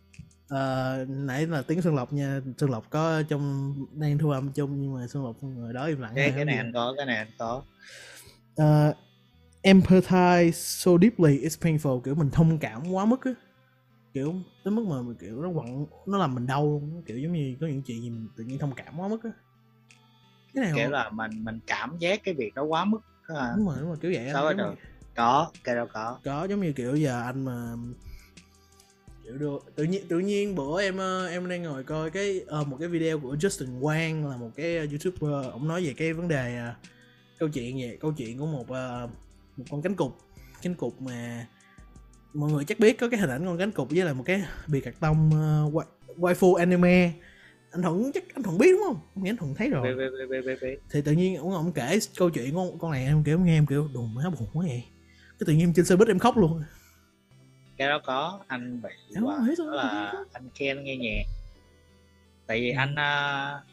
À, 0.49 0.97
nãy 1.07 1.47
là 1.47 1.61
tiếng 1.61 1.81
xuân 1.81 1.95
lộc 1.95 2.13
nha. 2.13 2.41
Xuân 2.57 2.71
lộc 2.71 2.89
có 2.89 3.23
trong 3.29 3.73
đang 3.91 4.17
thu 4.17 4.29
âm 4.29 4.51
chung 4.51 4.81
nhưng 4.81 4.93
mà 4.93 5.07
xuân 5.07 5.25
lộc 5.25 5.43
người 5.43 5.73
đó 5.73 5.85
im 5.85 6.01
lặng 6.01 6.11
cái, 6.15 6.31
cái 6.35 6.45
này 6.45 6.57
anh 6.57 6.71
có 6.73 6.93
cái 6.97 7.05
này 7.05 7.17
anh 7.17 7.27
có. 7.37 7.63
Uh, 8.61 8.95
empathize 9.63 10.51
so 10.51 10.91
deeply 11.01 11.39
it's 11.39 11.61
painful 11.61 12.01
kiểu 12.01 12.15
mình 12.15 12.29
thông 12.29 12.59
cảm 12.59 12.91
quá 12.91 13.05
mức 13.05 13.25
á. 13.25 13.31
Kiểu 14.13 14.35
tới 14.63 14.71
mức 14.71 14.85
mà 14.87 15.13
kiểu 15.19 15.41
nó 15.41 15.49
quặn 15.49 15.85
nó 16.07 16.17
làm 16.17 16.35
mình 16.35 16.47
đau 16.47 16.63
luôn 16.63 17.03
kiểu 17.05 17.17
giống 17.17 17.33
như 17.33 17.55
có 17.61 17.67
những 17.67 17.81
chuyện 17.81 18.01
gì 18.01 18.09
mình 18.09 18.27
tự 18.37 18.43
nhiên 18.43 18.59
thông 18.59 18.73
cảm 18.75 18.99
quá 18.99 19.07
mức 19.07 19.23
á. 19.23 19.29
Cái 20.53 20.63
này 20.63 20.73
kiểu 20.75 20.85
không? 20.85 20.93
là 20.93 21.09
mình 21.09 21.43
mình 21.43 21.59
cảm 21.67 21.97
giác 21.99 22.23
cái 22.23 22.33
việc 22.33 22.55
đó 22.55 22.63
quá 22.63 22.85
mức 22.85 22.99
à. 23.27 23.53
đúng 23.57 23.67
rồi 23.67 23.75
đúng 23.79 23.87
rồi 23.87 23.97
kiểu 24.01 24.11
vậy 24.15 24.29
sao 24.33 24.53
được 24.53 24.75
có 25.15 25.51
cái 25.63 25.75
đó 25.75 25.85
có. 25.93 26.19
Có 26.23 26.45
giống 26.45 26.61
như 26.61 26.73
kiểu 26.73 26.95
giờ 26.95 27.21
anh 27.21 27.45
mà 27.45 27.73
được. 29.33 29.65
Tự 29.75 29.83
nhiên 29.83 30.07
tự 30.07 30.19
nhiên 30.19 30.55
bữa 30.55 30.81
em 30.81 30.97
ờ, 30.97 31.27
em 31.27 31.49
đang 31.49 31.63
ngồi 31.63 31.83
coi 31.83 32.09
cái 32.09 32.41
uh, 32.61 32.67
một 32.67 32.77
cái 32.79 32.89
video 32.89 33.19
của 33.19 33.35
Justin 33.35 33.79
Wang 33.79 34.29
là 34.29 34.37
một 34.37 34.49
cái 34.55 34.77
youtuber. 34.77 35.51
Ông 35.51 35.67
nói 35.67 35.85
về 35.85 35.93
cái 35.97 36.13
vấn 36.13 36.27
đề 36.27 36.59
uh, 36.69 36.75
câu 37.39 37.49
chuyện 37.49 37.77
về 37.77 37.97
câu 38.01 38.13
chuyện 38.17 38.37
của 38.37 38.45
một 38.45 38.61
uh, 38.61 39.09
một 39.57 39.65
con 39.71 39.81
cánh 39.81 39.95
cục 39.95 40.17
cánh 40.61 40.75
cục 40.75 41.01
mà 41.01 41.47
mọi 42.33 42.51
người 42.51 42.65
chắc 42.65 42.79
biết 42.79 42.99
có 42.99 43.09
cái 43.09 43.19
hình 43.19 43.29
ảnh 43.29 43.45
con 43.45 43.57
cánh 43.57 43.71
cục 43.71 43.89
với 43.89 44.05
là 44.05 44.13
một 44.13 44.23
cái 44.25 44.43
bìa 44.67 44.79
cạc 44.79 44.99
tông 44.99 45.31
uh, 45.67 45.85
waifu 46.17 46.53
anime. 46.53 47.13
Anh 47.71 47.81
thuận 47.81 48.11
chắc 48.13 48.23
anh 48.33 48.43
thuận 48.43 48.57
biết 48.57 48.71
đúng 48.71 48.81
không? 48.85 48.99
Nghe 49.15 49.29
anh 49.29 49.37
thuận 49.37 49.55
thấy 49.55 49.69
rồi. 49.69 49.95
Bê, 49.95 50.09
bê, 50.29 50.41
bê, 50.41 50.55
bê, 50.61 50.77
thì 50.91 51.01
tự 51.01 51.11
nhiên 51.11 51.35
ông 51.35 51.51
ông 51.51 51.71
kể 51.71 51.99
câu 52.17 52.29
chuyện 52.29 52.53
của 52.53 52.71
con 52.79 52.91
này 52.91 53.05
em 53.05 53.23
kiểu 53.23 53.39
nghe 53.39 53.57
em 53.57 53.65
kiểu 53.65 53.89
đùm 53.93 54.13
má 54.13 54.23
buồn 54.29 54.47
quá 54.53 54.65
vậy. 54.67 54.83
Cái 55.39 55.45
tự 55.45 55.53
nhiên 55.53 55.73
trên 55.73 55.85
xe 55.85 55.95
buýt 55.95 56.07
em 56.07 56.19
khóc 56.19 56.37
luôn 56.37 56.63
cái 57.77 57.87
đó 57.87 57.99
có 58.05 58.39
anh 58.47 58.81
bị 58.81 58.89
quá 59.23 59.39
đó 59.57 59.65
là 59.65 60.13
anh 60.33 60.49
khen 60.55 60.83
nghe 60.83 60.97
nhạc 60.97 61.23
tại 62.47 62.61
vì 62.61 62.71
ừ. 62.71 62.75
anh 62.77 62.91
uh, 62.91 63.63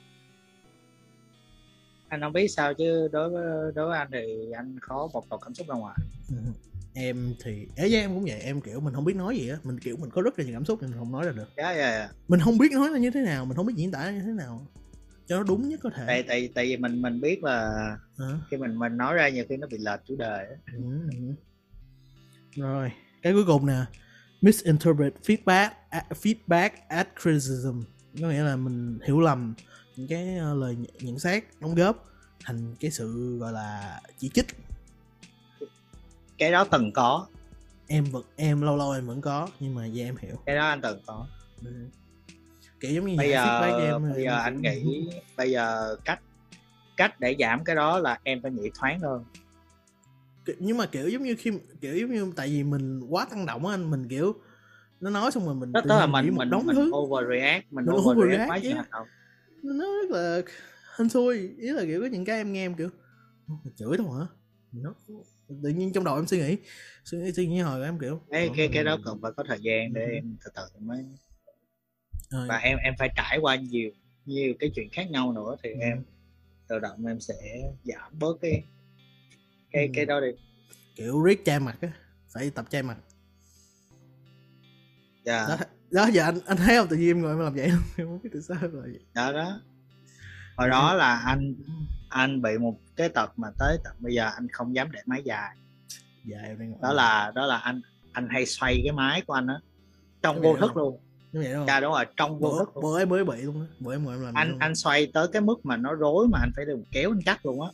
anh 2.08 2.20
không 2.20 2.32
biết 2.32 2.48
sao 2.48 2.74
chứ 2.74 3.08
đối 3.12 3.30
với 3.30 3.72
đối 3.74 3.88
với 3.88 3.98
anh 3.98 4.08
thì 4.12 4.50
anh 4.56 4.78
khó 4.80 5.08
bộc 5.14 5.24
lộ 5.30 5.38
cảm 5.38 5.54
xúc 5.54 5.66
ra 5.68 5.74
ngoài 5.74 5.96
ừ. 6.28 6.36
em 6.94 7.34
thì 7.44 7.66
ấy 7.76 7.90
với 7.90 8.00
em 8.00 8.14
cũng 8.14 8.24
vậy 8.24 8.40
em 8.40 8.60
kiểu 8.60 8.80
mình 8.80 8.94
không 8.94 9.04
biết 9.04 9.16
nói 9.16 9.36
gì 9.36 9.48
á 9.48 9.56
mình 9.62 9.78
kiểu 9.80 9.96
mình 9.96 10.10
có 10.10 10.22
rất 10.22 10.38
là 10.38 10.44
nhiều 10.44 10.54
cảm 10.54 10.64
xúc 10.64 10.78
thì 10.80 10.86
mình 10.86 10.98
không 10.98 11.12
nói 11.12 11.26
ra 11.26 11.32
được 11.32 11.48
dạ 11.56 11.64
yeah, 11.64 11.76
dạ 11.76 11.82
yeah, 11.82 11.98
yeah. 11.98 12.10
mình 12.28 12.40
không 12.40 12.58
biết 12.58 12.72
nói 12.72 12.90
là 12.90 12.98
như 12.98 13.10
thế 13.10 13.20
nào 13.20 13.44
mình 13.44 13.56
không 13.56 13.66
biết 13.66 13.74
diễn 13.76 13.90
tả 13.90 14.10
như 14.10 14.20
thế 14.20 14.32
nào 14.32 14.66
cho 15.26 15.36
nó 15.36 15.42
đúng 15.42 15.68
nhất 15.68 15.80
có 15.82 15.90
thể 15.90 16.04
tại 16.06 16.22
tại 16.28 16.48
tại 16.54 16.64
vì 16.64 16.76
mình 16.76 17.02
mình 17.02 17.20
biết 17.20 17.44
là 17.44 17.70
à? 18.18 18.38
khi 18.50 18.56
mình 18.56 18.78
mình 18.78 18.96
nói 18.96 19.14
ra 19.14 19.28
nhiều 19.28 19.44
khi 19.48 19.56
nó 19.56 19.66
bị 19.66 19.78
lệch 19.78 20.00
chủ 20.04 20.16
đề 20.16 20.46
ừ, 20.72 20.82
ừ. 21.10 21.34
rồi 22.56 22.92
cái 23.24 23.32
cuối 23.32 23.44
cùng 23.46 23.66
nè 23.66 23.84
misinterpret 24.40 25.12
feedback 25.22 25.70
feedback 26.10 26.70
as 26.88 27.06
criticism. 27.22 27.82
Có 28.20 28.28
nghĩa 28.28 28.42
là 28.42 28.56
mình 28.56 28.98
hiểu 29.06 29.20
lầm 29.20 29.54
những 29.96 30.08
cái 30.08 30.36
ờ, 30.36 30.54
lời 30.54 30.76
nhận 31.00 31.18
xét 31.18 31.44
đóng 31.60 31.74
góp 31.74 32.04
thành 32.44 32.74
cái 32.80 32.90
sự 32.90 33.38
gọi 33.38 33.52
là 33.52 34.00
chỉ 34.18 34.28
trích. 34.28 34.46
Cái 36.38 36.52
đó 36.52 36.64
từng 36.64 36.92
có. 36.92 37.26
Em 37.86 38.04
vẫn 38.04 38.22
em 38.36 38.60
lâu 38.60 38.76
lâu 38.76 38.92
em 38.92 39.06
vẫn 39.06 39.20
có 39.20 39.48
nhưng 39.60 39.74
mà 39.74 39.86
giờ 39.86 40.04
em 40.04 40.16
hiểu. 40.16 40.36
Cái 40.46 40.56
đó 40.56 40.66
anh 40.66 40.80
từng 40.80 41.00
có. 41.06 41.26
Ừ. 41.64 41.70
kiểu 42.80 42.92
giống 42.92 43.06
như 43.06 43.16
bây 43.16 43.30
giờ 43.30 43.60
em, 43.78 44.12
bây 44.12 44.24
giờ 44.24 44.38
anh 44.38 44.62
nghĩ 44.62 45.08
bây 45.36 45.50
giờ 45.50 45.96
cách 46.04 46.20
cách 46.96 47.20
để 47.20 47.36
giảm 47.38 47.64
cái 47.64 47.76
đó 47.76 47.98
là 47.98 48.18
em 48.22 48.42
phải 48.42 48.50
nghĩ 48.50 48.70
thoáng 48.74 49.00
hơn 49.00 49.24
nhưng 50.58 50.76
mà 50.76 50.86
kiểu 50.86 51.08
giống 51.08 51.22
như 51.22 51.34
khi 51.38 51.50
kiểu 51.80 51.96
giống 51.96 52.12
như 52.12 52.32
tại 52.36 52.48
vì 52.48 52.64
mình 52.64 53.00
quá 53.00 53.26
tăng 53.30 53.46
động 53.46 53.66
á 53.66 53.74
anh 53.74 53.90
mình 53.90 54.08
kiểu 54.08 54.34
nó 55.00 55.10
nói 55.10 55.30
xong 55.30 55.46
rồi 55.46 55.54
mình 55.54 55.72
đó, 55.72 55.80
đó 55.84 55.98
là 55.98 56.06
mình 56.06 56.34
mình, 56.34 56.50
đóng 56.50 56.66
mình 56.66 56.76
thứ. 56.76 56.90
overreact 56.94 57.72
mình, 57.72 57.84
mình 57.86 57.94
overreact 57.94 58.50
quá 58.50 58.60
yeah. 58.62 58.86
nó 59.62 59.84
rất 59.84 60.10
là 60.10 60.40
hên 60.98 61.08
xui 61.08 61.38
ý 61.58 61.68
là 61.68 61.84
kiểu 61.84 62.00
có 62.00 62.06
những 62.06 62.24
cái 62.24 62.36
em 62.36 62.52
nghe 62.52 62.64
em 62.64 62.74
kiểu 62.74 62.90
chửi 63.76 63.96
đâu 63.98 64.12
hả 64.12 64.26
nó 64.72 64.94
tự 65.62 65.68
nhiên 65.68 65.92
trong 65.92 66.04
đầu 66.04 66.16
em 66.16 66.26
suy 66.26 66.38
nghĩ 66.38 66.56
suy 67.04 67.18
nghĩ 67.18 67.32
suy 67.32 67.46
nghĩ 67.46 67.58
hồi 67.58 67.84
em 67.84 67.98
kiểu 67.98 68.20
cái 68.30 68.50
cái 68.56 68.68
cái 68.72 68.84
đó 68.84 68.98
cần 69.04 69.18
phải 69.22 69.32
có 69.36 69.44
thời 69.48 69.58
gian 69.60 69.92
để 69.92 70.06
em 70.14 70.36
từ 70.44 70.50
từ 70.56 70.80
mới 70.80 71.04
rồi. 72.30 72.46
và 72.48 72.56
em 72.56 72.78
em 72.78 72.94
phải 72.98 73.10
trải 73.16 73.38
qua 73.38 73.56
nhiều 73.56 73.90
nhiều 74.24 74.54
cái 74.58 74.70
chuyện 74.74 74.88
khác 74.92 75.10
nhau 75.10 75.32
nữa 75.32 75.56
thì 75.62 75.70
ừ. 75.70 75.78
em 75.80 76.04
tự 76.68 76.78
động 76.78 77.06
em 77.06 77.20
sẽ 77.20 77.34
giảm 77.84 78.18
bớt 78.18 78.40
cái 78.40 78.64
cái 79.74 79.86
ừ. 79.86 79.90
cái 79.94 80.06
đó 80.06 80.20
đi. 80.20 80.28
Kiểu 80.96 81.22
riết 81.22 81.44
chai 81.44 81.60
mặt 81.60 81.76
á 81.80 81.88
phải 82.32 82.50
tập 82.50 82.64
chai 82.70 82.82
mặt. 82.82 82.96
Dạ. 85.24 85.46
Đó, 85.48 85.56
đó 85.90 86.06
giờ 86.12 86.22
anh 86.22 86.38
anh 86.46 86.56
thấy 86.56 86.76
không? 86.76 86.88
Tự 86.88 86.96
nhiên 86.96 87.08
em 87.08 87.22
ngồi 87.22 87.30
em 87.30 87.38
làm 87.38 87.54
vậy 87.54 87.70
không 87.70 87.82
em 87.96 88.06
không 88.06 88.18
biết 88.22 88.30
tại 88.32 88.42
sao 88.42 88.68
vậy. 88.72 89.00
Đó 89.14 89.32
đó. 89.32 89.60
Hồi 90.56 90.68
đó 90.68 90.94
là 90.94 91.18
anh 91.18 91.54
anh 92.08 92.42
bị 92.42 92.58
một 92.58 92.76
cái 92.96 93.08
tật 93.08 93.38
mà 93.38 93.48
tới 93.58 93.78
tận 93.84 93.96
bây 93.98 94.14
giờ 94.14 94.30
anh 94.34 94.48
không 94.48 94.74
dám 94.74 94.92
để 94.92 95.00
máy 95.06 95.22
dài. 95.24 95.56
Dài 96.24 96.56
đó 96.82 96.92
là 96.92 97.32
đó 97.34 97.46
là 97.46 97.56
anh 97.56 97.80
anh 98.12 98.28
hay 98.30 98.46
xoay 98.46 98.80
cái 98.84 98.92
máy 98.92 99.22
của 99.26 99.32
anh 99.32 99.46
á 99.46 99.58
trong 100.22 100.40
vô 100.40 100.56
thức 100.56 100.76
luôn. 100.76 100.98
vậy 101.32 101.54
đúng 101.54 101.66
dạ 101.66 101.80
đúng 101.80 101.92
rồi 101.92 102.04
trong 102.16 102.38
vô 102.38 102.58
thức 102.58 102.72
bữa 102.82 103.04
mới 103.04 103.24
bị 103.24 103.42
luôn 103.42 103.60
á 103.60 103.66
bữa 103.80 103.94
em 103.94 104.04
ngồi 104.04 104.14
em 104.14 104.22
làm 104.22 104.34
anh 104.34 104.56
anh 104.60 104.74
xoay 104.74 105.06
tới 105.14 105.26
cái 105.32 105.42
mức 105.42 105.66
mà 105.66 105.76
nó 105.76 105.94
rối 105.94 106.28
mà 106.28 106.38
anh 106.42 106.50
phải 106.56 106.64
được 106.64 106.78
kéo 106.92 107.10
anh 107.10 107.22
cắt 107.22 107.46
luôn 107.46 107.62
á 107.62 107.68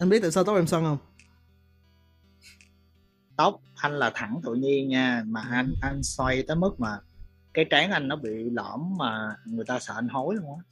anh 0.00 0.08
biết 0.08 0.18
tại 0.22 0.30
sao 0.30 0.44
tóc 0.44 0.56
em 0.56 0.66
xoăn 0.66 0.84
không? 0.84 0.98
Tóc 3.36 3.60
anh 3.74 3.92
là 3.98 4.10
thẳng 4.14 4.40
tự 4.44 4.54
nhiên 4.54 4.88
nha 4.88 5.22
mà 5.26 5.40
ừ. 5.40 5.46
anh 5.50 5.74
anh 5.82 6.02
xoay 6.02 6.42
tới 6.42 6.56
mức 6.56 6.80
mà 6.80 6.98
cái 7.54 7.64
trán 7.70 7.90
anh 7.90 8.08
nó 8.08 8.16
bị 8.16 8.50
lõm 8.50 8.96
mà 8.98 9.36
người 9.44 9.64
ta 9.64 9.78
sợ 9.78 9.94
anh 9.94 10.08
hối 10.08 10.34
luôn 10.34 10.58
á. 10.58 10.62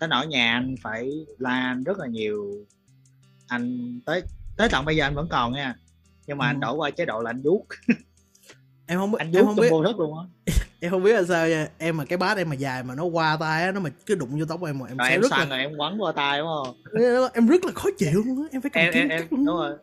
Tới 0.00 0.08
nỗi 0.08 0.26
nhà 0.26 0.52
anh 0.52 0.74
phải 0.82 1.26
la 1.38 1.50
anh 1.50 1.84
rất 1.84 1.98
là 1.98 2.06
nhiều. 2.06 2.66
Anh 3.46 4.00
tới 4.06 4.22
tới 4.56 4.68
tận 4.72 4.84
bây 4.84 4.96
giờ 4.96 5.06
anh 5.06 5.14
vẫn 5.14 5.28
còn 5.30 5.52
nha 5.52 5.74
nhưng 6.26 6.38
mà 6.38 6.46
ừ. 6.46 6.50
anh 6.50 6.60
đổi 6.60 6.74
qua 6.74 6.90
chế 6.90 7.06
độ 7.06 7.20
là 7.20 7.30
anh 7.30 7.42
vuốt. 7.42 7.66
Em 8.86 8.98
không 8.98 9.10
biết 9.10 9.18
anh 9.18 9.30
vuốt 9.32 9.44
không 9.44 9.56
biết 9.56 9.68
vô 9.70 9.84
thức 9.84 9.98
luôn 9.98 10.18
á 10.18 10.54
em 10.80 10.90
không 10.90 11.02
biết 11.02 11.12
là 11.12 11.22
sao 11.28 11.48
nha. 11.48 11.68
Em 11.78 11.96
mà 11.96 12.04
cái 12.04 12.16
bát 12.16 12.36
em 12.36 12.48
mà 12.48 12.54
dài 12.54 12.82
mà 12.82 12.94
nó 12.94 13.04
qua 13.04 13.36
tay 13.40 13.62
á 13.62 13.72
nó 13.72 13.80
mà 13.80 13.90
cứ 14.06 14.14
đụng 14.14 14.38
vô 14.38 14.44
tóc 14.48 14.64
em 14.64 14.78
mà 14.78 14.86
em 14.88 14.96
rồi 14.96 15.10
em 15.10 15.20
rất 15.20 15.32
là 15.32 15.44
rồi 15.44 15.58
em 15.58 15.76
quấn 15.76 16.02
qua 16.02 16.12
tay 16.12 16.38
đúng 16.38 16.48
không? 16.48 16.76
Em 17.34 17.46
rất 17.46 17.64
là 17.64 17.72
khó 17.74 17.88
chịu 17.98 18.22
luôn 18.26 18.42
á. 18.42 18.48
Em 18.52 18.62
phải 18.62 18.70
cầm 18.70 18.82
em, 18.82 18.92
em, 18.92 19.08
em 19.08 19.26
đúng 19.30 19.46
rồi. 19.46 19.76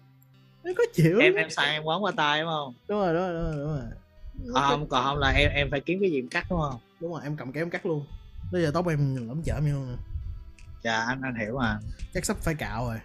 Em 0.63 0.75
khó 0.75 0.84
chịu 0.93 1.19
em 1.19 1.34
em 1.34 1.49
xài 1.49 1.73
em 1.73 1.84
quấn 1.84 2.03
qua 2.03 2.12
tay 2.12 2.41
đúng 2.41 2.49
không? 2.49 2.73
Đúng 2.88 2.99
rồi 2.99 3.13
đúng 3.13 3.23
rồi 3.23 3.34
đúng 3.34 3.43
rồi, 3.43 3.58
đúng 3.58 3.67
rồi. 3.67 4.53
còn 4.53 4.63
không 4.69 4.89
còn 4.89 5.03
không 5.03 5.17
là 5.17 5.29
em 5.29 5.51
em 5.51 5.67
phải 5.71 5.79
kiếm 5.79 5.99
cái 6.01 6.12
gì 6.12 6.19
em 6.19 6.27
cắt 6.27 6.45
đúng 6.49 6.60
không? 6.62 6.79
Đúng 6.99 7.12
rồi 7.12 7.21
em 7.23 7.38
cầm 7.38 7.51
kéo 7.51 7.62
em 7.62 7.69
cắt 7.69 7.86
luôn. 7.86 8.05
Bây 8.51 8.62
giờ 8.62 8.71
tóc 8.73 8.88
em 8.88 9.27
lắm 9.27 9.41
chở 9.45 9.55
em 9.55 9.73
luôn 9.73 9.97
dạ 10.84 10.97
anh 11.08 11.21
anh 11.21 11.36
hiểu 11.36 11.58
mà. 11.58 11.79
Chắc 12.13 12.25
sắp 12.25 12.38
phải 12.41 12.55
cạo 12.55 12.86
rồi. 12.86 12.97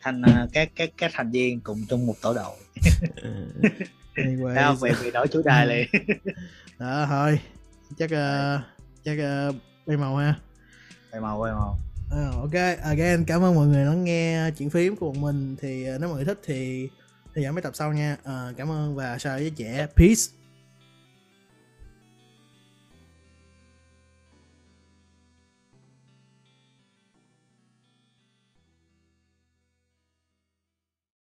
Thành 0.00 0.22
các 0.52 0.70
các 0.76 0.90
các 0.96 1.10
thành 1.14 1.30
viên 1.30 1.60
cùng 1.60 1.84
chung 1.88 2.06
một 2.06 2.14
tổ 2.22 2.34
đội 2.34 2.56
anyway, 4.16 4.74
vì 4.80 4.90
vì 5.02 5.10
đổi 5.10 5.28
chủ 5.28 5.42
đề 5.44 5.66
liền. 5.66 5.88
Đó 6.78 7.06
thôi. 7.08 7.40
Chắc 7.98 8.04
uh, 8.04 8.60
chắc 9.04 9.12
uh, 9.48 9.54
bay 9.86 9.96
màu 9.96 10.16
ha. 10.16 10.34
Bay 11.12 11.20
màu 11.20 11.40
bay 11.40 11.52
màu. 11.52 11.78
Uh, 12.06 12.34
ok. 12.34 12.78
Again 12.82 13.24
cảm 13.24 13.44
ơn 13.44 13.54
mọi 13.54 13.66
người 13.66 13.84
lắng 13.84 14.04
nghe 14.04 14.50
chuyện 14.58 14.70
phím 14.70 14.96
của 14.96 15.12
bọn 15.12 15.20
mình. 15.20 15.56
Thì 15.60 15.94
uh, 15.94 16.00
nếu 16.00 16.08
mọi 16.08 16.16
người 16.16 16.24
thích 16.24 16.40
thì 16.46 16.88
thì 17.34 17.42
dẫn 17.42 17.54
mấy 17.54 17.62
tập 17.62 17.72
sau 17.76 17.92
nha. 17.92 18.16
Uh, 18.22 18.56
cảm 18.56 18.70
ơn 18.70 18.96
và 18.96 19.18
chào 19.18 19.38
với 19.38 19.52
trẻ. 19.56 19.86
Peace 19.96 20.22